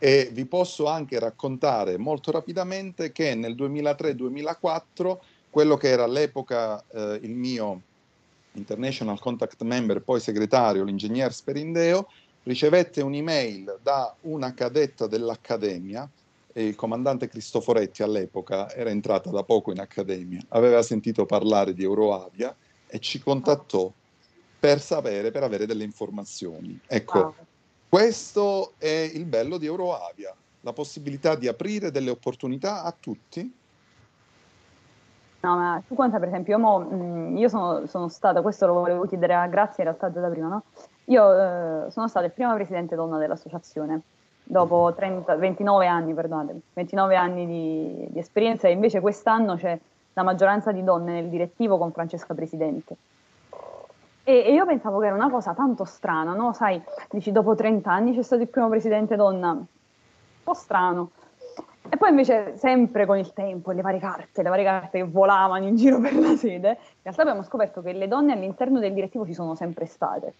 [0.04, 7.20] e vi posso anche raccontare molto rapidamente che nel 2003-2004 quello che era all'epoca eh,
[7.22, 7.82] il mio
[8.54, 12.08] International Contact Member, poi segretario, l'ingegner Sperindeo,
[12.42, 16.10] ricevette un'email da una cadetta dell'Accademia,
[16.54, 22.52] il comandante Cristoforetti all'epoca era entrata da poco in Accademia, aveva sentito parlare di Euroavia
[22.88, 23.88] e ci contattò
[24.58, 26.76] per sapere, per avere delle informazioni.
[26.88, 27.34] Ecco, wow.
[27.92, 33.54] Questo è il bello di Euroavia, la possibilità di aprire delle opportunità a tutti.
[35.40, 38.72] No, ma tu conta per esempio, io, mo, mh, io sono, sono, stata, questo lo
[38.72, 40.62] volevo chiedere a Grazia in realtà già da prima, no?
[41.04, 41.32] Io
[41.86, 44.00] eh, sono stata il primo presidente donna dell'associazione,
[44.42, 49.78] dopo 30, 29 anni, perdonate, 29 anni di, di esperienza e invece quest'anno c'è
[50.14, 52.96] la maggioranza di donne nel direttivo con Francesca Presidente.
[54.24, 56.52] E, e, io pensavo che era una cosa tanto strana, no?
[56.52, 59.64] Sai, dici dopo 30 anni c'è stato il primo presidente donna, un
[60.44, 61.10] po' strano.
[61.88, 65.66] E poi invece, sempre con il tempo, le varie carte, le varie carte che volavano
[65.66, 69.26] in giro per la sede, in realtà abbiamo scoperto che le donne all'interno del direttivo
[69.26, 70.34] ci sono sempre state.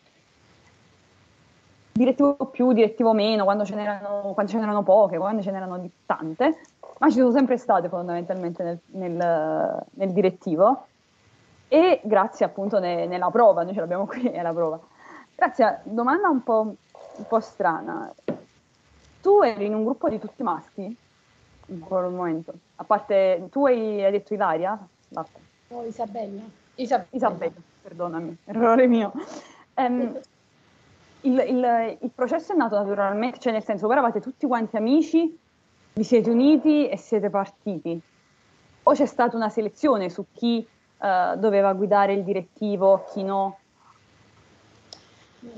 [1.92, 6.60] Direttivo più, direttivo meno, quando ce n'erano, quando ce n'erano poche, quando ce n'erano tante,
[6.98, 10.86] ma ci sono sempre state fondamentalmente nel, nel, nel direttivo
[11.72, 14.78] e grazie appunto ne, nella prova, noi ce l'abbiamo qui nella prova.
[15.34, 16.74] Grazie, domanda un po',
[17.16, 18.12] un po', strana.
[19.22, 20.94] Tu eri in un gruppo di tutti maschi
[21.64, 22.52] in quel momento?
[22.76, 24.78] A parte, tu hai, hai detto Ilaria?
[25.08, 25.40] L'altra.
[25.68, 26.42] No, Isabella.
[26.74, 27.08] Isabella.
[27.08, 29.10] Isabella, perdonami, errore mio.
[29.76, 30.20] Um,
[31.22, 35.38] il, il, il, processo è nato naturalmente, cioè nel senso, voi eravate tutti quanti amici,
[35.94, 37.98] vi siete uniti e siete partiti?
[38.82, 40.68] O c'è stata una selezione su chi
[41.02, 43.58] uh, doveva guidare il direttivo, chi no?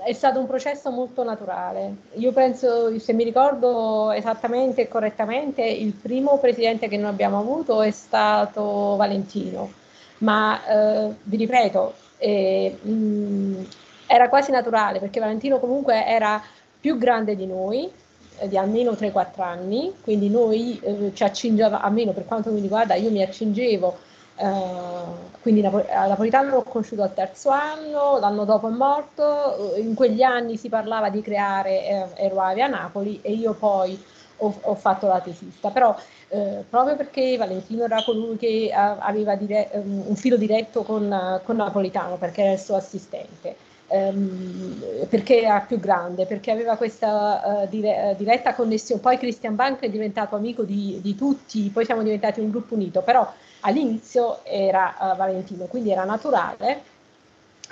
[0.03, 1.95] è stato un processo molto naturale.
[2.14, 7.82] Io penso, se mi ricordo esattamente e correttamente, il primo presidente che noi abbiamo avuto
[7.82, 9.70] è stato Valentino,
[10.18, 13.66] ma eh, vi ripeto, eh, mh,
[14.07, 16.42] era quasi naturale perché Valentino comunque era
[16.80, 17.90] più grande di noi,
[18.38, 22.95] eh, di almeno 3-4 anni, quindi noi eh, ci accingevamo, almeno per quanto mi riguarda,
[22.95, 29.74] io mi accingevo Uh, quindi Napolitano l'ho conosciuto al terzo anno, l'anno dopo è morto,
[29.76, 34.03] in quegli anni si parlava di creare eh, Eroavia a Napoli e io poi
[34.39, 35.95] ho, ho fatto la tesista, però
[36.28, 41.57] eh, proprio perché Valentino era colui che aveva dire, um, un filo diretto con, con,
[41.57, 43.57] Napolitano, perché era il suo assistente,
[43.89, 49.80] um, perché era più grande, perché aveva questa uh, dire, diretta connessione, poi Christian Bank
[49.80, 53.30] è diventato amico di, di tutti, poi siamo diventati un gruppo unito, però
[53.61, 56.93] all'inizio era uh, Valentino, quindi era naturale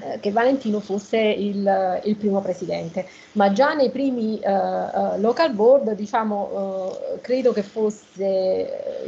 [0.00, 5.52] eh, che Valentino fosse il, il, primo presidente, ma già nei primi uh, uh, local
[5.52, 9.04] board, diciamo, credo che fosse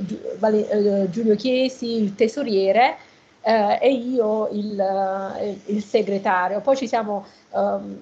[1.11, 2.97] Giulio Chiesi il tesoriere
[3.45, 6.61] e io il, il, segretario.
[6.61, 8.01] Poi ci siamo um,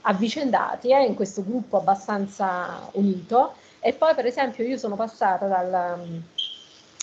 [0.00, 6.22] avvicendati eh, in questo gruppo abbastanza unito e poi per esempio io sono passata dal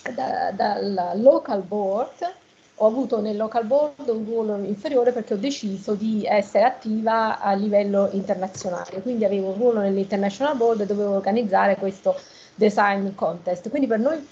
[0.10, 2.34] da, dal local board,
[2.76, 7.54] ho avuto nel local board un ruolo inferiore perché ho deciso di essere attiva a
[7.54, 12.16] livello internazionale, quindi avevo un ruolo nell'international board e dovevo organizzare questo
[12.56, 13.70] design contest.
[13.70, 14.28] Quindi per noi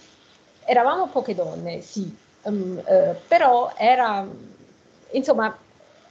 [0.65, 2.15] eravamo poche donne, sì,
[2.49, 4.27] um, uh, però era
[5.11, 5.57] insomma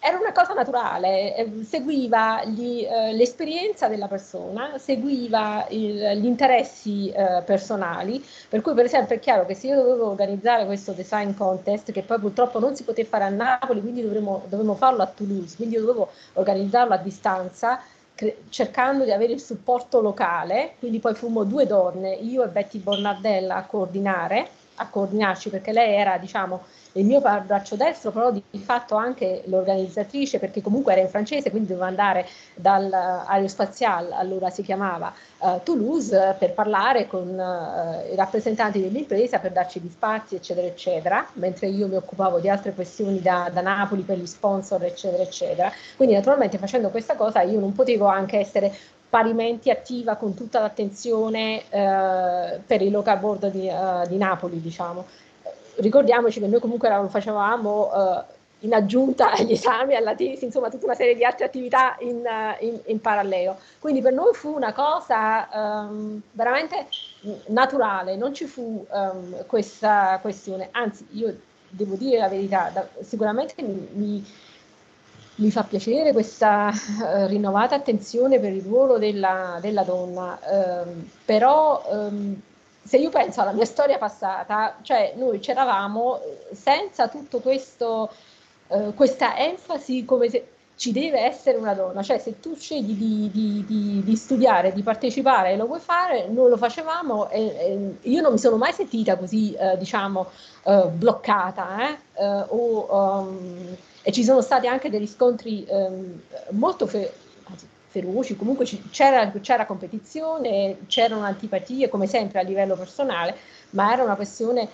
[0.00, 7.10] era una cosa naturale, eh, seguiva gli, eh, l'esperienza della persona, seguiva il, gli interessi
[7.10, 11.34] eh, personali, per cui per esempio è chiaro che se io dovevo organizzare questo design
[11.34, 15.06] contest, che poi purtroppo non si poteva fare a Napoli, quindi dovremmo, dovremmo farlo a
[15.06, 17.80] Toulouse, quindi io dovevo organizzarlo a distanza,
[18.48, 23.56] cercando di avere il supporto locale, quindi poi fummo due donne, io e Betty Bornardella
[23.56, 24.48] a coordinare,
[24.78, 26.62] a coordinarci perché lei era diciamo
[26.92, 31.68] il mio braccio destro, però di fatto anche l'organizzatrice, perché comunque era in francese, quindi
[31.68, 39.38] dovevo andare dall'Aerospatiale, allora si chiamava uh, Toulouse, per parlare con uh, i rappresentanti dell'impresa,
[39.38, 43.60] per darci gli spazi, eccetera, eccetera, mentre io mi occupavo di altre questioni da, da
[43.60, 45.72] Napoli per gli sponsor, eccetera, eccetera.
[45.96, 48.74] Quindi naturalmente facendo questa cosa io non potevo anche essere
[49.08, 55.04] parimenti attiva con tutta l'attenzione eh, per il local board di, uh, di Napoli, diciamo
[55.78, 60.86] ricordiamoci che noi comunque lo facevamo eh, in aggiunta agli esami, alla tesi, insomma tutta
[60.86, 62.22] una serie di altre attività in,
[62.60, 63.58] in, in parallelo.
[63.78, 66.88] Quindi per noi fu una cosa um, veramente
[67.46, 71.36] naturale, non ci fu um, questa questione, anzi io
[71.70, 74.24] devo dire la verità, da, sicuramente mi, mi,
[75.38, 80.38] mi, fa piacere questa uh, rinnovata attenzione per il ruolo della, della donna,
[80.84, 82.10] um, però
[82.88, 88.10] se io penso alla mia storia passata, cioè noi c'eravamo eh, senza tutto questo,
[88.68, 93.30] eh, questa enfasi come se ci deve essere una donna, cioè se tu scegli di,
[93.30, 97.94] di, di, di studiare, di partecipare e lo vuoi fare, noi lo facevamo e, e
[98.08, 100.30] io non mi sono mai sentita così, eh, diciamo,
[100.62, 102.86] eh, bloccata eh, eh o,
[103.20, 103.76] um,
[104.08, 106.18] e ci sono stati anche degli scontri um,
[106.52, 107.12] molto fe-
[107.88, 113.36] feroci, comunque c'era, c'era competizione, c'erano antipatie come sempre a livello personale,
[113.72, 114.66] ma era una questione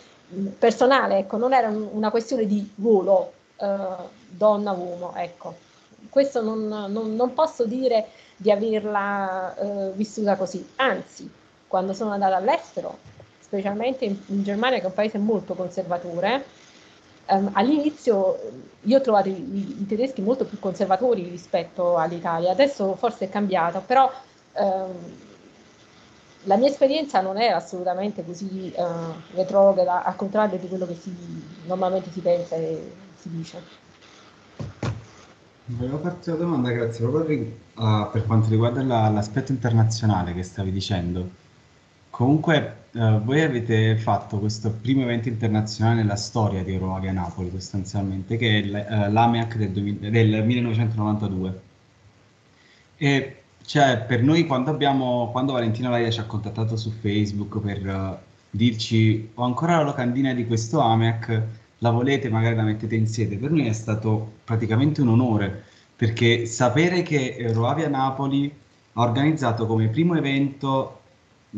[0.56, 3.76] personale, ecco, non era una questione di ruolo eh,
[4.28, 5.56] donna-uomo, ecco.
[6.08, 8.06] Questo non, non, non, posso dire
[8.36, 11.28] di averla eh, vissuta così, anzi,
[11.66, 12.98] quando sono andata all'estero,
[13.40, 16.62] specialmente in, in Germania che è un paese molto conservatore,
[17.26, 18.38] Um, all'inizio
[18.82, 23.82] io ho trovato i, i, tedeschi molto più conservatori rispetto all'Italia, adesso forse è cambiato,
[23.84, 24.10] però
[24.52, 24.92] um,
[26.42, 31.14] la mia esperienza non era assolutamente così uh, retrograda, al contrario di quello che si,
[31.66, 33.62] normalmente si pensa e si dice.
[35.66, 40.70] Volevo farti una domanda, grazie, proprio uh, per quanto riguarda la, l'aspetto internazionale che stavi
[40.70, 41.42] dicendo.
[42.14, 48.36] Comunque, eh, voi avete fatto questo primo evento internazionale nella storia di Eurovia Napoli, sostanzialmente,
[48.36, 51.60] che è l'AMEAC del, 2000, del 1992.
[52.96, 57.84] E cioè, per noi, quando, abbiamo, quando Valentina Laia ci ha contattato su Facebook per
[57.84, 58.16] uh,
[58.48, 61.42] dirci ho ancora la locandina di questo AMEAC,
[61.78, 65.64] la volete, magari la mettete in sede, per noi è stato praticamente un onore,
[65.96, 68.54] perché sapere che Euroavia Napoli
[68.92, 71.00] ha organizzato come primo evento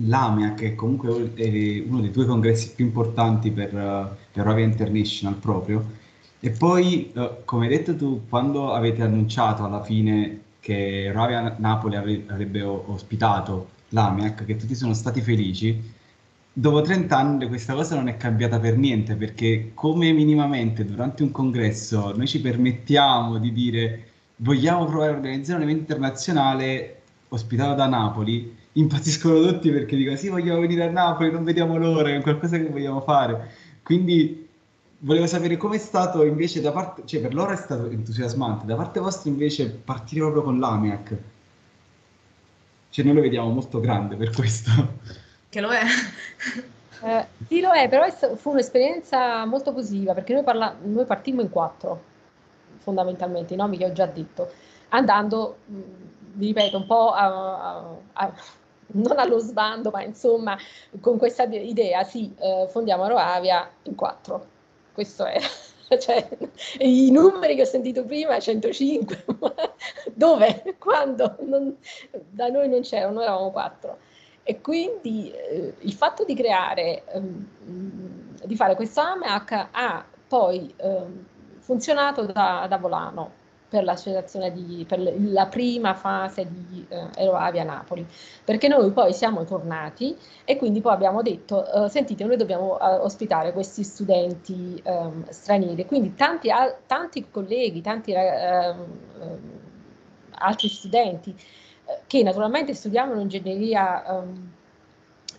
[0.05, 5.37] l'AMEA, che è comunque uno dei due congressi più importanti per, uh, per Avia International
[5.37, 6.05] proprio,
[6.41, 11.97] E poi, eh, come hai detto tu, quando avete annunciato alla fine che Ravia Napoli
[11.97, 15.81] avrebbe ospitato l'AMIAC, che tutti sono stati felici,
[16.53, 21.31] dopo 30 anni questa cosa non è cambiata per niente, perché come minimamente durante un
[21.31, 27.87] congresso noi ci permettiamo di dire vogliamo provare a organizzare un evento internazionale ospitato da
[27.87, 32.57] Napoli, impazziscono tutti perché dicono sì vogliamo venire a Napoli, non vediamo l'ora, è qualcosa
[32.57, 33.51] che vogliamo fare.
[33.83, 34.49] Quindi
[34.99, 39.01] volevo sapere com'è stato invece da parte, cioè per loro è stato entusiasmante, da parte
[39.01, 41.17] vostra invece partire proprio con l'AMIAC.
[42.91, 44.71] Cioè noi lo vediamo molto grande per questo.
[45.49, 45.83] Che lo è.
[47.03, 51.51] Eh, sì, lo è, però fu un'esperienza molto positiva perché noi, parla- noi partimmo in
[51.51, 52.03] quattro,
[52.79, 54.51] fondamentalmente, i nomi che ho già detto,
[54.89, 58.33] andando, vi ripeto, un po' a, a, a
[58.89, 60.57] non allo sbando, ma insomma
[61.01, 64.55] con questa idea, sì, eh, fondiamo Roavia in quattro
[64.97, 65.47] questo era.
[66.01, 66.29] Cioè,
[66.81, 69.25] I numeri che ho sentito prima, 105,
[70.13, 70.75] dove?
[70.81, 71.37] Quando?
[71.43, 71.77] Non,
[72.11, 73.99] da noi non c'erano, eravamo quattro.
[74.43, 77.47] E quindi eh, il fatto di creare, um,
[78.43, 81.25] di fare questo AMEAC ha poi um,
[81.61, 83.45] funzionato da, da volano
[83.85, 88.07] per di, per la prima fase di eh, Eroavia Napoli,
[88.45, 92.95] perché noi poi siamo tornati e quindi poi abbiamo detto, eh, sentite, noi dobbiamo eh,
[92.97, 96.49] ospitare questi studenti ehm, stranieri, quindi tanti,
[96.87, 98.85] tanti colleghi, tanti ehm,
[99.21, 99.61] ehm,
[100.39, 101.31] altri studenti
[101.87, 104.53] eh, che naturalmente studiavano ingegneria ehm,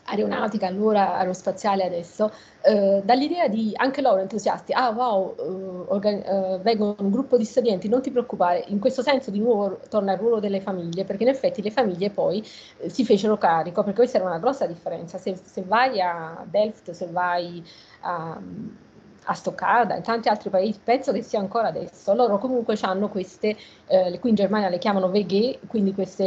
[0.07, 2.31] aeronautica, allora aerospaziale adesso,
[2.61, 5.43] eh, dall'idea di anche loro entusiasti, ah wow, eh,
[5.87, 9.79] organi- eh, vengono un gruppo di studenti, non ti preoccupare, in questo senso di nuovo
[9.89, 12.45] torna il ruolo delle famiglie, perché in effetti le famiglie poi
[12.77, 16.91] eh, si fecero carico, perché questa era una grossa differenza, se, se vai a Delft,
[16.91, 17.63] se vai
[18.01, 18.39] a
[19.29, 23.57] a Stoccarda, in tanti altri paesi, penso che sia ancora adesso, loro comunque hanno queste,
[23.87, 26.23] eh, qui in Germania le chiamano WG, quindi queste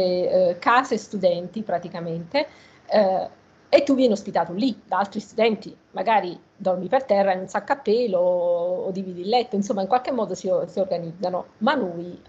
[0.49, 2.47] eh, case studenti praticamente,
[2.85, 3.27] eh,
[3.73, 7.71] e tu vieni ospitato lì da altri studenti, magari dormi per terra in un sacco
[7.71, 12.21] a pelo o, dividi il letto, insomma in qualche modo si, si organizzano, ma noi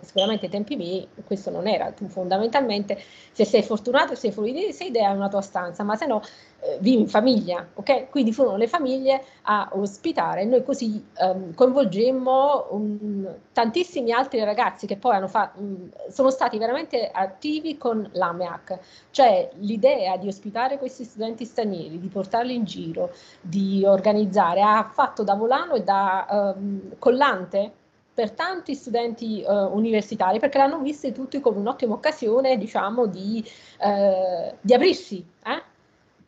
[0.00, 2.98] sicuramente ai tempi miei questo non era, tu fondamentalmente
[3.32, 6.22] se sei fortunato sei fuori di sede hai una tua stanza, ma se no
[6.60, 8.08] eh, vivi in famiglia, ok?
[8.10, 10.44] Quindi furono le famiglie a ospitare.
[10.44, 17.10] Noi così um, coinvolgemmo um, tantissimi altri ragazzi che poi fa- um, sono stati veramente
[17.12, 18.78] attivi con l'AMEAC,
[19.10, 25.22] cioè l'idea di ospitare questi studenti stranieri, di portarli in giro, di organizzare, ha fatto
[25.22, 26.54] da volano e da
[26.98, 27.72] collante
[28.14, 33.44] per tanti studenti eh, universitari perché l'hanno vista tutti come un'ottima occasione, diciamo, di,
[33.80, 35.26] eh, di aprirsi.
[35.44, 35.62] Eh?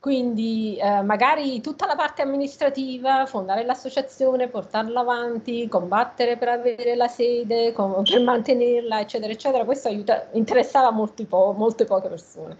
[0.00, 7.08] Quindi eh, magari tutta la parte amministrativa, fondare l'associazione, portarla avanti, combattere per avere la
[7.08, 10.92] sede, com- per mantenerla, eccetera, eccetera, questo aiuta, interessava
[11.28, 12.56] po- molte poche persone.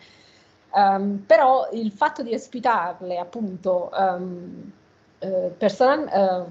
[0.72, 4.72] Um, però il fatto di ospitarle appunto um,
[5.20, 6.50] eh, personal, uh,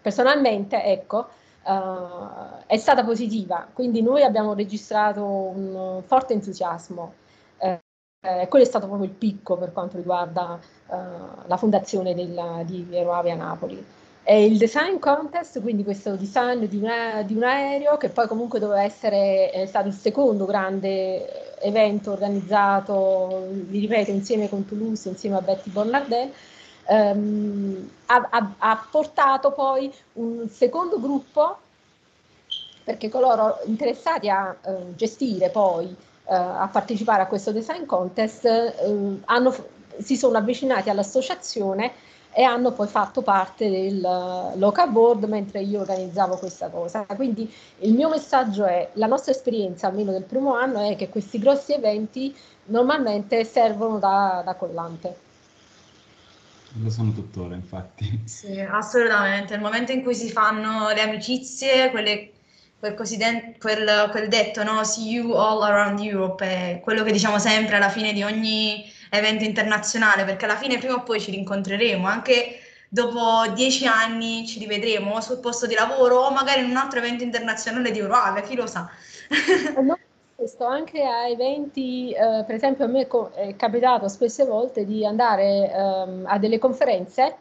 [0.00, 1.28] personalmente, ecco,
[1.64, 7.14] uh, è stata positiva, quindi noi abbiamo registrato un forte entusiasmo.
[7.58, 7.78] Eh,
[8.22, 10.96] eh, quello è stato proprio il picco per quanto riguarda uh,
[11.46, 13.84] la fondazione della, di Aeroavia Napoli.
[14.22, 18.58] E il design contest, quindi questo design di, una, di un aereo che poi comunque
[18.58, 25.40] doveva essere stato il secondo grande evento organizzato, vi ripeto, insieme con Toulouse, insieme a
[25.40, 26.30] Betty Bonnardel,
[26.86, 31.58] ehm, ha, ha, ha, portato poi un secondo gruppo,
[32.84, 35.86] perché coloro interessati a eh, gestire poi,
[36.24, 39.54] eh, a partecipare a questo design contest, eh, hanno,
[39.98, 41.92] si sono avvicinati all'associazione
[42.32, 47.04] e hanno poi fatto parte del local board mentre io organizzavo questa cosa.
[47.04, 51.38] Quindi il mio messaggio è, la nostra esperienza, almeno del primo anno, è che questi
[51.38, 52.34] grossi eventi
[52.66, 55.28] normalmente servono da, da collante.
[56.74, 58.22] Lo sono tuttora, infatti.
[58.24, 59.54] Sì, assolutamente.
[59.54, 62.30] Il momento in cui si fanno le amicizie, quelle,
[62.78, 64.84] quel, quel, quel, detto, no?
[64.84, 69.42] See you all around Europe, è quello che diciamo sempre alla fine di ogni evento
[69.42, 75.20] internazionale, perché alla fine prima o poi ci rincontreremo, anche dopo dieci anni ci rivedremo
[75.20, 78.66] sul posto di lavoro o magari in un altro evento internazionale di Euroave, chi lo
[78.66, 78.88] sa.
[79.80, 79.98] No,
[80.40, 85.70] questo anche a eventi, eh, per esempio a me è capitato spesse volte di andare
[85.70, 87.36] ehm, a delle conferenze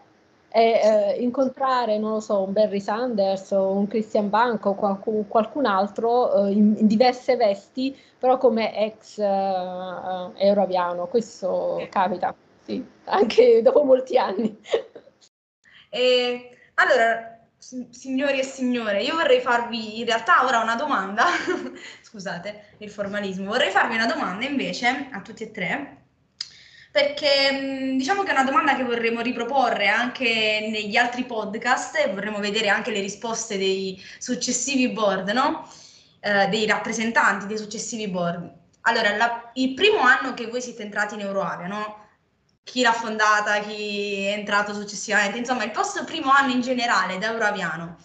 [0.50, 5.30] e eh, incontrare, non lo so, un Barry Sanders o un Christian Banco o qualcun,
[5.30, 11.08] qualcun altro eh, in, in, diverse vesti, però come ex uh, euroaviano.
[11.08, 12.36] Questo capita,
[12.66, 14.60] sì, anche dopo molti anni.
[15.90, 21.26] E, allora, signori e signore, io vorrei farvi in realtà ora una domanda,
[22.10, 25.98] scusate il formalismo, vorrei farvi una domanda invece a tutti e tre,
[26.92, 32.40] perché diciamo che è una domanda che vorremmo riproporre anche negli altri podcast e vorremmo
[32.40, 35.72] vedere anche le risposte dei successivi board, no?
[36.20, 38.58] Eh, dei rappresentanti dei successivi board.
[38.82, 42.08] Allora, la, il primo anno che voi siete entrati in Euroavia, no?
[42.64, 47.28] chi l'ha fondata, chi è entrato successivamente, insomma il vostro primo anno in generale da
[47.32, 47.98] Euroaviano,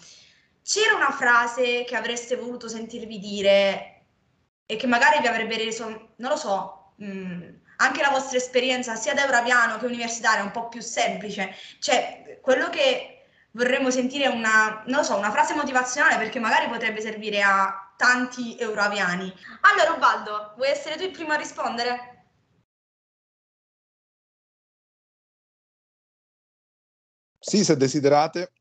[0.63, 3.94] c'era una frase che avreste voluto sentirvi dire
[4.67, 7.43] e che magari vi avrebbe reso, non lo so, mh, mm,
[7.77, 12.71] anche la vostra esperienza sia da Euroaviano che universitaria un po' più semplice, cioè quello
[12.71, 13.15] che
[13.53, 19.33] vorremmo sentire è una, so, una frase motivazionale perché magari potrebbe servire a tanti euroaviani.
[19.63, 22.13] Allora Ubaldo, vuoi essere tu il primo a rispondere?
[27.39, 28.53] Sì, se desiderate.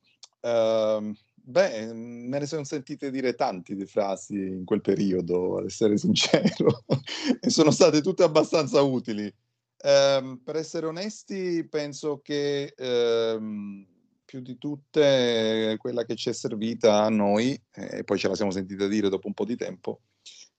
[0.42, 5.98] Uh, beh, me ne sono sentite dire tanti di frasi in quel periodo, ad essere
[6.00, 6.84] sincero,
[7.40, 9.34] e sono state tutte abbastanza utili.
[9.84, 13.86] Uh, per essere onesti, penso che uh,
[14.24, 18.52] più di tutte quella che ci è servita a noi, e poi ce la siamo
[18.52, 20.02] sentita dire dopo un po' di tempo,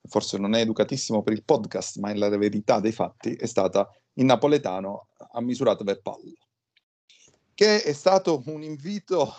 [0.06, 3.88] forse non è educatissimo per il podcast, ma è la verità dei fatti, è stata
[4.14, 6.30] in napoletano a misurata per palla
[7.54, 9.32] che è stato un invito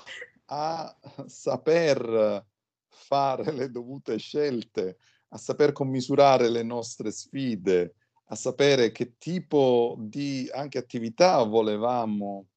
[0.46, 2.46] a saper
[2.88, 4.98] fare le dovute scelte,
[5.30, 7.96] a saper commisurare le nostre sfide,
[8.28, 12.48] a sapere che tipo di anche attività volevamo,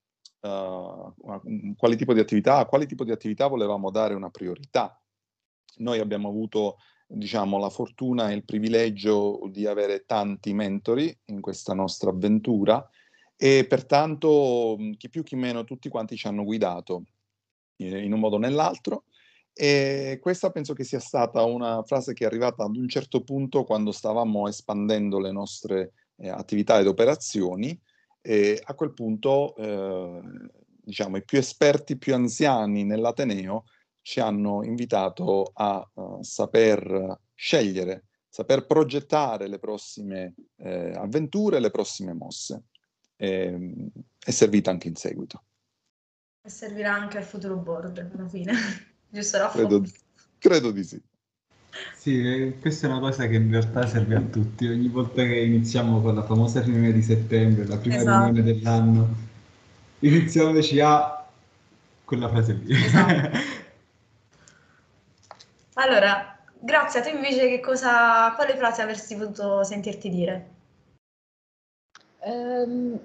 [0.41, 5.01] uh, quali tipo di attività, a quali tipo di attività volevamo dare una priorità.
[5.79, 11.73] Noi abbiamo avuto diciamo, la fortuna e il privilegio di avere tanti mentori in questa
[11.73, 12.87] nostra avventura
[13.37, 17.05] e pertanto chi più chi meno tutti quanti ci hanno guidato
[17.79, 19.05] in un modo o nell'altro
[19.53, 23.65] e questa penso che sia stata una frase che è arrivata ad un certo punto
[23.65, 27.77] quando stavamo espandendo le nostre eh, attività ed operazioni
[28.21, 30.21] e a quel punto eh,
[30.85, 33.65] diciamo i più esperti, più anziani nell'Ateneo
[34.01, 42.15] ci hanno invitato a uh, saper scegliere, saper progettare le prossime eh, avventure, le prossime
[42.15, 42.63] mosse
[43.17, 45.43] e, ehm, è servita anche in seguito.
[46.49, 48.55] E servirà anche al futuro board alla fine,
[49.11, 49.59] giusto Raffa?
[49.59, 49.85] Credo,
[50.39, 50.99] credo di sì.
[51.95, 54.67] Sì, eh, questa è una cosa che in realtà serve a tutti.
[54.67, 58.25] Ogni volta che iniziamo con la famosa riunione di settembre, la prima esatto.
[58.25, 59.09] riunione dell'anno,
[59.99, 61.23] iniziamoci a
[62.07, 62.83] quella frase lì.
[62.83, 63.39] Esatto.
[65.75, 67.01] allora, grazie.
[67.01, 70.49] A te invece che cosa, quale frase avresti voluto sentirti dire?
[72.21, 72.99] Um,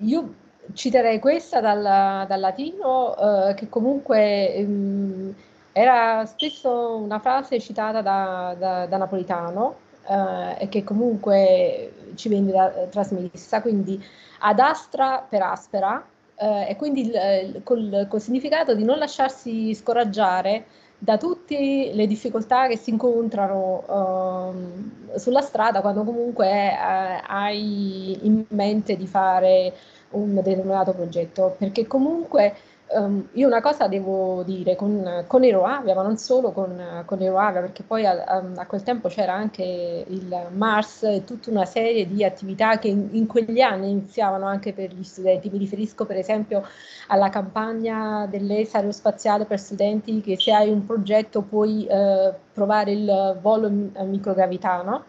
[0.00, 0.34] io
[0.74, 5.34] citerei questa dal, dal latino, uh, che comunque um,
[5.72, 12.52] era spesso una frase citata da, da, da Napolitano uh, e che comunque ci venne
[12.52, 14.02] da, trasmessa, quindi
[14.40, 16.04] ad astra per aspera,
[16.36, 20.64] uh, e quindi il, col, col significato di non lasciarsi scoraggiare
[21.02, 28.44] da tutte le difficoltà che si incontrano um, sulla strada quando comunque eh, hai in
[28.48, 29.72] mente di fare
[30.10, 32.54] un determinato progetto, perché comunque
[32.92, 37.60] Um, io una cosa devo dire con, con Eroavia, ma non solo con, con Eroavia,
[37.60, 39.62] perché poi a, a, a, quel tempo c'era anche
[40.08, 44.72] il Mars e tutta una serie di attività che in, in, quegli anni iniziavano anche
[44.72, 45.48] per gli studenti.
[45.50, 46.64] Mi riferisco per esempio
[47.06, 53.38] alla campagna dell'ESA aerospaziale per studenti che se hai un progetto puoi eh, provare il
[53.40, 55.04] volo a microgravità, no?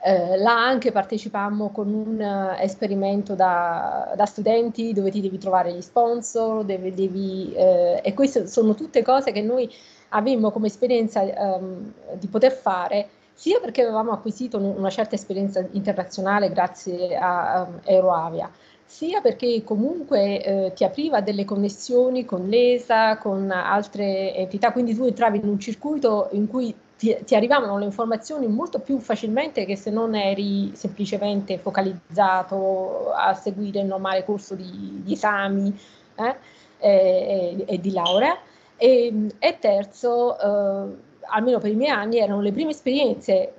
[0.00, 5.72] Eh, là anche partecipammo con un uh, esperimento da, da, studenti dove ti devi trovare
[5.72, 9.68] gli sponsor, devi, devi, eh, e queste sono tutte cose che noi
[10.10, 16.48] avevamo come esperienza um, di poter fare sia perché avevamo acquisito una certa esperienza internazionale
[16.50, 18.48] grazie a um, Aeroavia,
[18.88, 25.04] sia perché comunque eh, ti apriva delle connessioni con l'ESA, con altre entità, quindi tu
[25.04, 29.76] entravi in un circuito in cui ti, ti, arrivavano le informazioni molto più facilmente che
[29.76, 35.78] se non eri semplicemente focalizzato a seguire il normale corso di, di esami
[36.14, 36.36] eh,
[36.78, 38.38] e, e, di laurea.
[38.78, 40.96] E, e terzo, eh,
[41.26, 43.52] almeno per i miei anni, erano le prime esperienze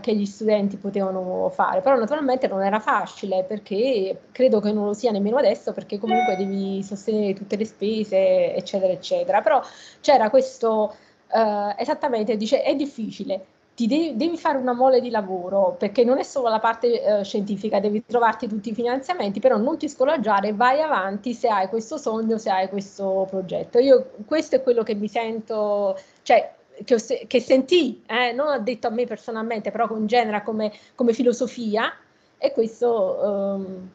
[0.00, 4.94] che gli studenti potevano fare, però naturalmente non era facile perché credo che non lo
[4.94, 9.60] sia nemmeno adesso perché comunque devi sostenere tutte le spese eccetera eccetera, però
[10.00, 10.94] c'era questo
[11.34, 13.44] Uh, esattamente, dice è difficile,
[13.74, 17.24] ti devi, devi, fare una mole di lavoro perché non è solo la parte eh,
[17.24, 21.96] scientifica, devi trovarti tutti i finanziamenti, però non ti scoraggiare, vai avanti se hai questo
[21.98, 23.78] sogno, se hai questo progetto.
[23.80, 26.52] Io questo è quello che mi sento, cioè
[26.84, 31.12] che, che sentì, eh, non ha detto a me personalmente, però con genera come, come
[31.12, 31.92] filosofia
[32.38, 33.88] e questo um,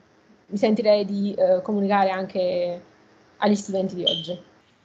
[0.47, 2.81] mi sentirei di uh, comunicare anche
[3.37, 4.41] agli studenti di oggi.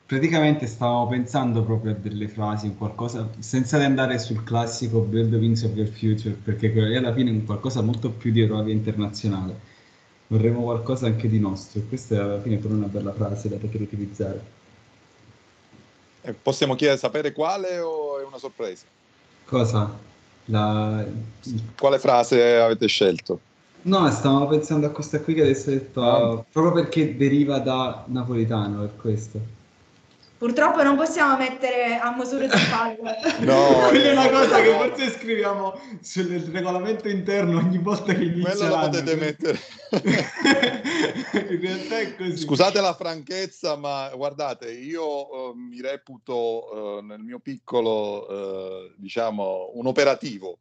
[0.06, 5.62] Praticamente stavamo pensando proprio a delle frasi, qualcosa, senza andare sul classico Build the Wings
[5.62, 9.72] of Your Future, perché alla fine è qualcosa molto più di Eurovia internazionale.
[10.26, 13.56] Vorremmo qualcosa anche di nostro, e questa è alla fine per una bella frase da
[13.56, 14.53] poter utilizzare.
[16.26, 18.86] Eh, possiamo chiedere sapere quale o è una sorpresa?
[19.44, 19.94] Cosa?
[20.46, 21.04] La...
[21.78, 23.40] Quale frase avete scelto?
[23.82, 26.44] No, stavamo pensando a questa qui che adesso hai detto, ah.
[26.50, 29.38] proprio perché deriva da napolitano, per questo.
[30.44, 33.16] Purtroppo non possiamo mettere a misura di palle.
[33.50, 38.52] no, quella è una cosa che forse scriviamo sul regolamento interno ogni volta che inizia
[38.52, 39.58] Quello lo potete mettere.
[41.48, 42.36] In realtà è così.
[42.36, 49.70] Scusate la franchezza, ma guardate, io uh, mi reputo uh, nel mio piccolo, uh, diciamo,
[49.72, 50.58] un operativo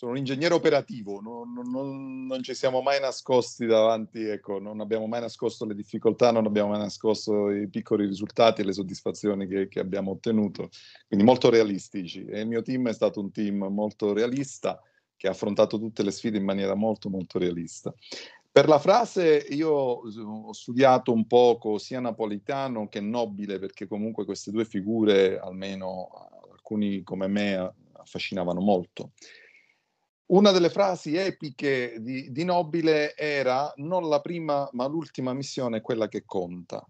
[0.00, 5.06] sono un ingegnere operativo, non, non, non, ci siamo mai nascosti davanti, ecco, non abbiamo
[5.06, 9.68] mai nascosto le difficoltà, non abbiamo mai nascosto i piccoli risultati e le soddisfazioni che,
[9.68, 10.70] che abbiamo ottenuto,
[11.06, 12.24] quindi molto realistici.
[12.24, 14.82] E il mio team è stato un team molto realista
[15.18, 17.92] che ha affrontato tutte le sfide in maniera molto molto realista.
[18.50, 24.50] Per la frase io ho studiato un poco sia napolitano che nobile, perché comunque queste
[24.50, 26.08] due figure, almeno
[26.50, 29.10] alcuni come me, affascinavano molto.
[30.30, 35.80] Una delle frasi epiche di, di, Nobile era non la prima ma l'ultima missione è
[35.80, 36.86] quella che conta.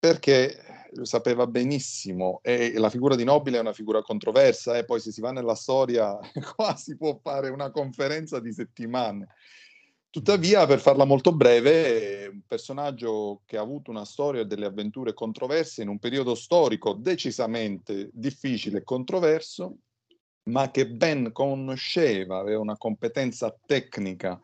[0.00, 4.98] Perché lo sapeva benissimo e la figura di Nobile è una figura controversa e poi
[4.98, 6.18] se si va nella storia
[6.56, 9.28] qua si può fare una conferenza di settimane.
[10.10, 14.66] Tuttavia, per farla molto breve, è un personaggio che ha avuto una storia e delle
[14.66, 19.76] avventure controverse in un periodo storico decisamente difficile e controverso,
[20.48, 24.38] ma che ben conosceva, aveva una competenza tecnica,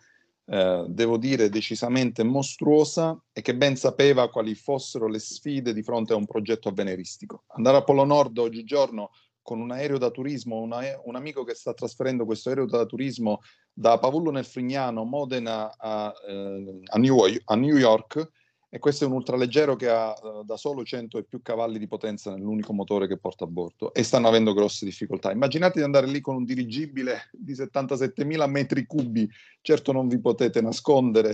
[0.47, 6.13] eh, devo dire, decisamente mostruosa e che ben sapeva quali fossero le sfide di fronte
[6.13, 7.45] a un progetto avveniristico.
[7.49, 9.11] Andare a Polo Nord oggigiorno
[9.41, 13.41] con un aereo da turismo, una, un amico che sta trasferendo questo aereo da turismo
[13.73, 18.31] da Pavullo nel Frignano, Modena a, eh, a, New, a New York,
[18.75, 21.87] e questo è un ultraleggero che ha uh, da solo 100 e più cavalli di
[21.87, 25.31] potenza nell'unico motore che porta a bordo e stanno avendo grosse difficoltà.
[25.31, 29.31] Immaginate di andare lì con un dirigibile di 77.000 metri cubi,
[29.61, 31.31] certo non vi potete nascondere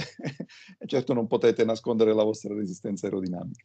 [0.78, 3.64] e certo non potete nascondere la vostra resistenza aerodinamica.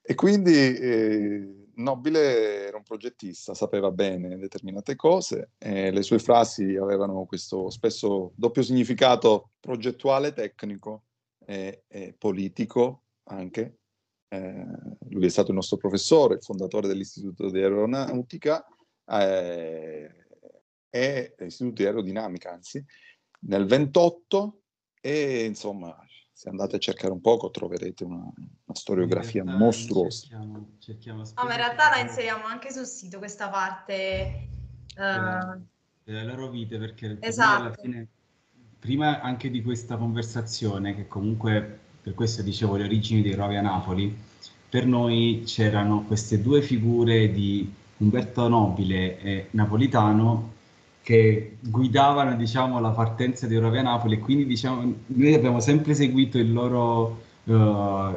[0.00, 6.76] E quindi eh, Nobile era un progettista, sapeva bene determinate cose, e le sue frasi
[6.76, 11.06] avevano questo spesso doppio significato progettuale tecnico
[11.50, 13.78] e, e politico anche.
[14.28, 14.66] Eh,
[15.08, 18.64] lui è stato il nostro professore, il fondatore dell'Istituto di Aeronautica
[19.06, 20.14] eh,
[20.88, 22.84] e l'Istituto di Aerodinamica, anzi,
[23.40, 24.60] nel 28
[25.00, 25.96] e insomma
[26.32, 30.20] se andate a cercare un poco troverete una, una storiografia mostruosa.
[30.20, 34.48] Cerchiamo, cerchiamo no, ma in realtà la inseriamo anche sul sito questa parte
[34.96, 35.60] uh...
[36.04, 37.62] delle loro vite perché esatto.
[37.62, 38.08] alla fine
[38.80, 43.60] prima anche di questa conversazione, che comunque per questo dicevo le origini dei Rovi a
[43.60, 44.16] Napoli,
[44.68, 50.58] per noi c'erano queste due figure di Umberto Nobile e Napolitano
[51.02, 55.94] che guidavano diciamo, la partenza di Rovi a Napoli e quindi diciamo, noi abbiamo sempre
[55.94, 57.52] seguito loro, uh,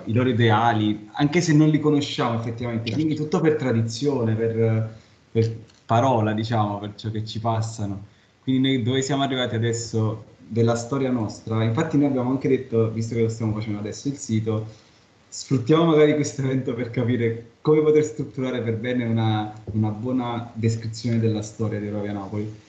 [0.05, 3.01] i loro ideali, anche se non li conosciamo effettivamente, certo.
[3.01, 4.95] quindi tutto per tradizione, per,
[5.31, 8.11] per parola, diciamo, per ciò che ci passano.
[8.41, 11.63] Quindi noi dove siamo arrivati adesso della storia nostra.
[11.63, 14.67] Infatti noi abbiamo anche detto, visto che lo stiamo facendo adesso il sito,
[15.27, 21.19] sfruttiamo magari questo evento per capire come poter strutturare per bene una, una buona descrizione
[21.19, 22.61] della storia di Rovia Napoli,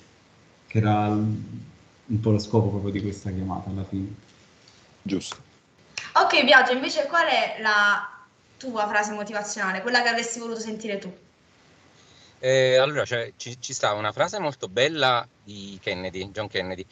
[0.66, 4.14] che era un po' lo scopo proprio di questa chiamata alla fine.
[5.02, 5.36] Giusto.
[6.14, 8.08] Ok, Viaggio, invece qual è la
[8.56, 11.14] tua frase motivazionale, quella che avresti voluto sentire tu?
[12.38, 16.84] Eh, allora, cioè, ci, ci sta una frase molto bella di Kennedy, John Kennedy,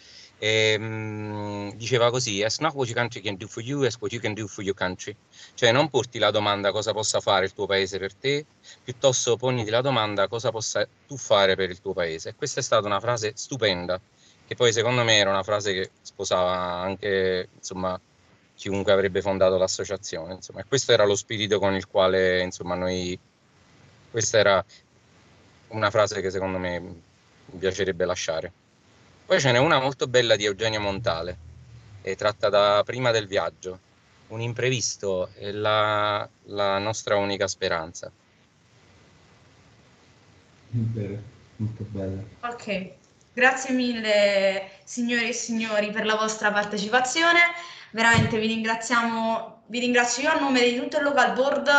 [0.42, 4.12] e, um, diceva così, ask not what your country can do for you, ask what
[4.12, 5.14] you can do for your country.
[5.54, 8.44] Cioè non porti la domanda cosa possa fare il tuo paese per te,
[8.82, 12.30] piuttosto poniti la domanda cosa possa tu fare per il tuo paese.
[12.30, 14.00] E questa è stata una frase stupenda,
[14.44, 18.00] che poi secondo me era una frase che sposava anche, insomma,
[18.56, 20.34] chiunque avrebbe fondato l'associazione.
[20.34, 20.58] Insomma.
[20.62, 23.16] E questo era lo spirito con il quale, insomma, noi...
[24.10, 24.64] Questa era
[25.68, 28.52] una frase che secondo me mi piacerebbe lasciare.
[29.32, 31.38] Poi ce n'è una molto bella di Eugenio Montale,
[32.02, 33.78] è tratta da Prima del viaggio.
[34.26, 38.12] Un imprevisto è la, la nostra unica speranza.
[40.68, 41.22] Vero,
[41.56, 42.22] molto bella.
[42.42, 42.90] Ok,
[43.32, 47.40] grazie mille signori e signori per la vostra partecipazione.
[47.92, 51.70] Veramente vi ringraziamo, vi ringrazio io a nome di tutto il local board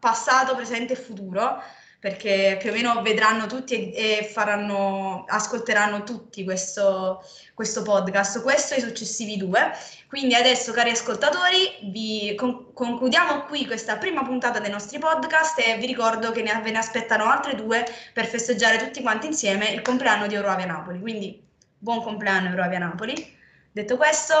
[0.00, 1.62] passato, presente e futuro
[2.00, 7.22] perché più o meno vedranno tutti e, e faranno, ascolteranno tutti questo,
[7.54, 9.72] questo podcast, questo e i successivi due.
[10.06, 15.76] Quindi adesso, cari ascoltatori, vi con- concludiamo qui questa prima puntata dei nostri podcast e
[15.76, 19.82] vi ricordo che ne, ve ne aspettano altre due per festeggiare tutti quanti insieme il
[19.82, 21.00] compleanno di Eurovia Napoli.
[21.00, 21.44] Quindi
[21.76, 23.36] buon compleanno Eurovia Napoli.
[23.72, 24.34] Detto questo,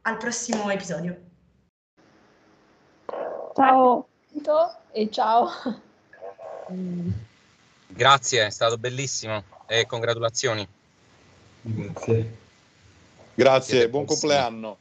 [0.00, 1.16] al prossimo episodio.
[3.54, 4.06] Ciao.
[4.92, 5.90] E ciao.
[7.86, 10.66] Grazie, è stato bellissimo e congratulazioni.
[11.62, 12.36] Grazie.
[13.34, 14.78] Grazie, buon compleanno.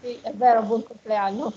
[0.00, 1.52] Sì, è vero, buon compleanno.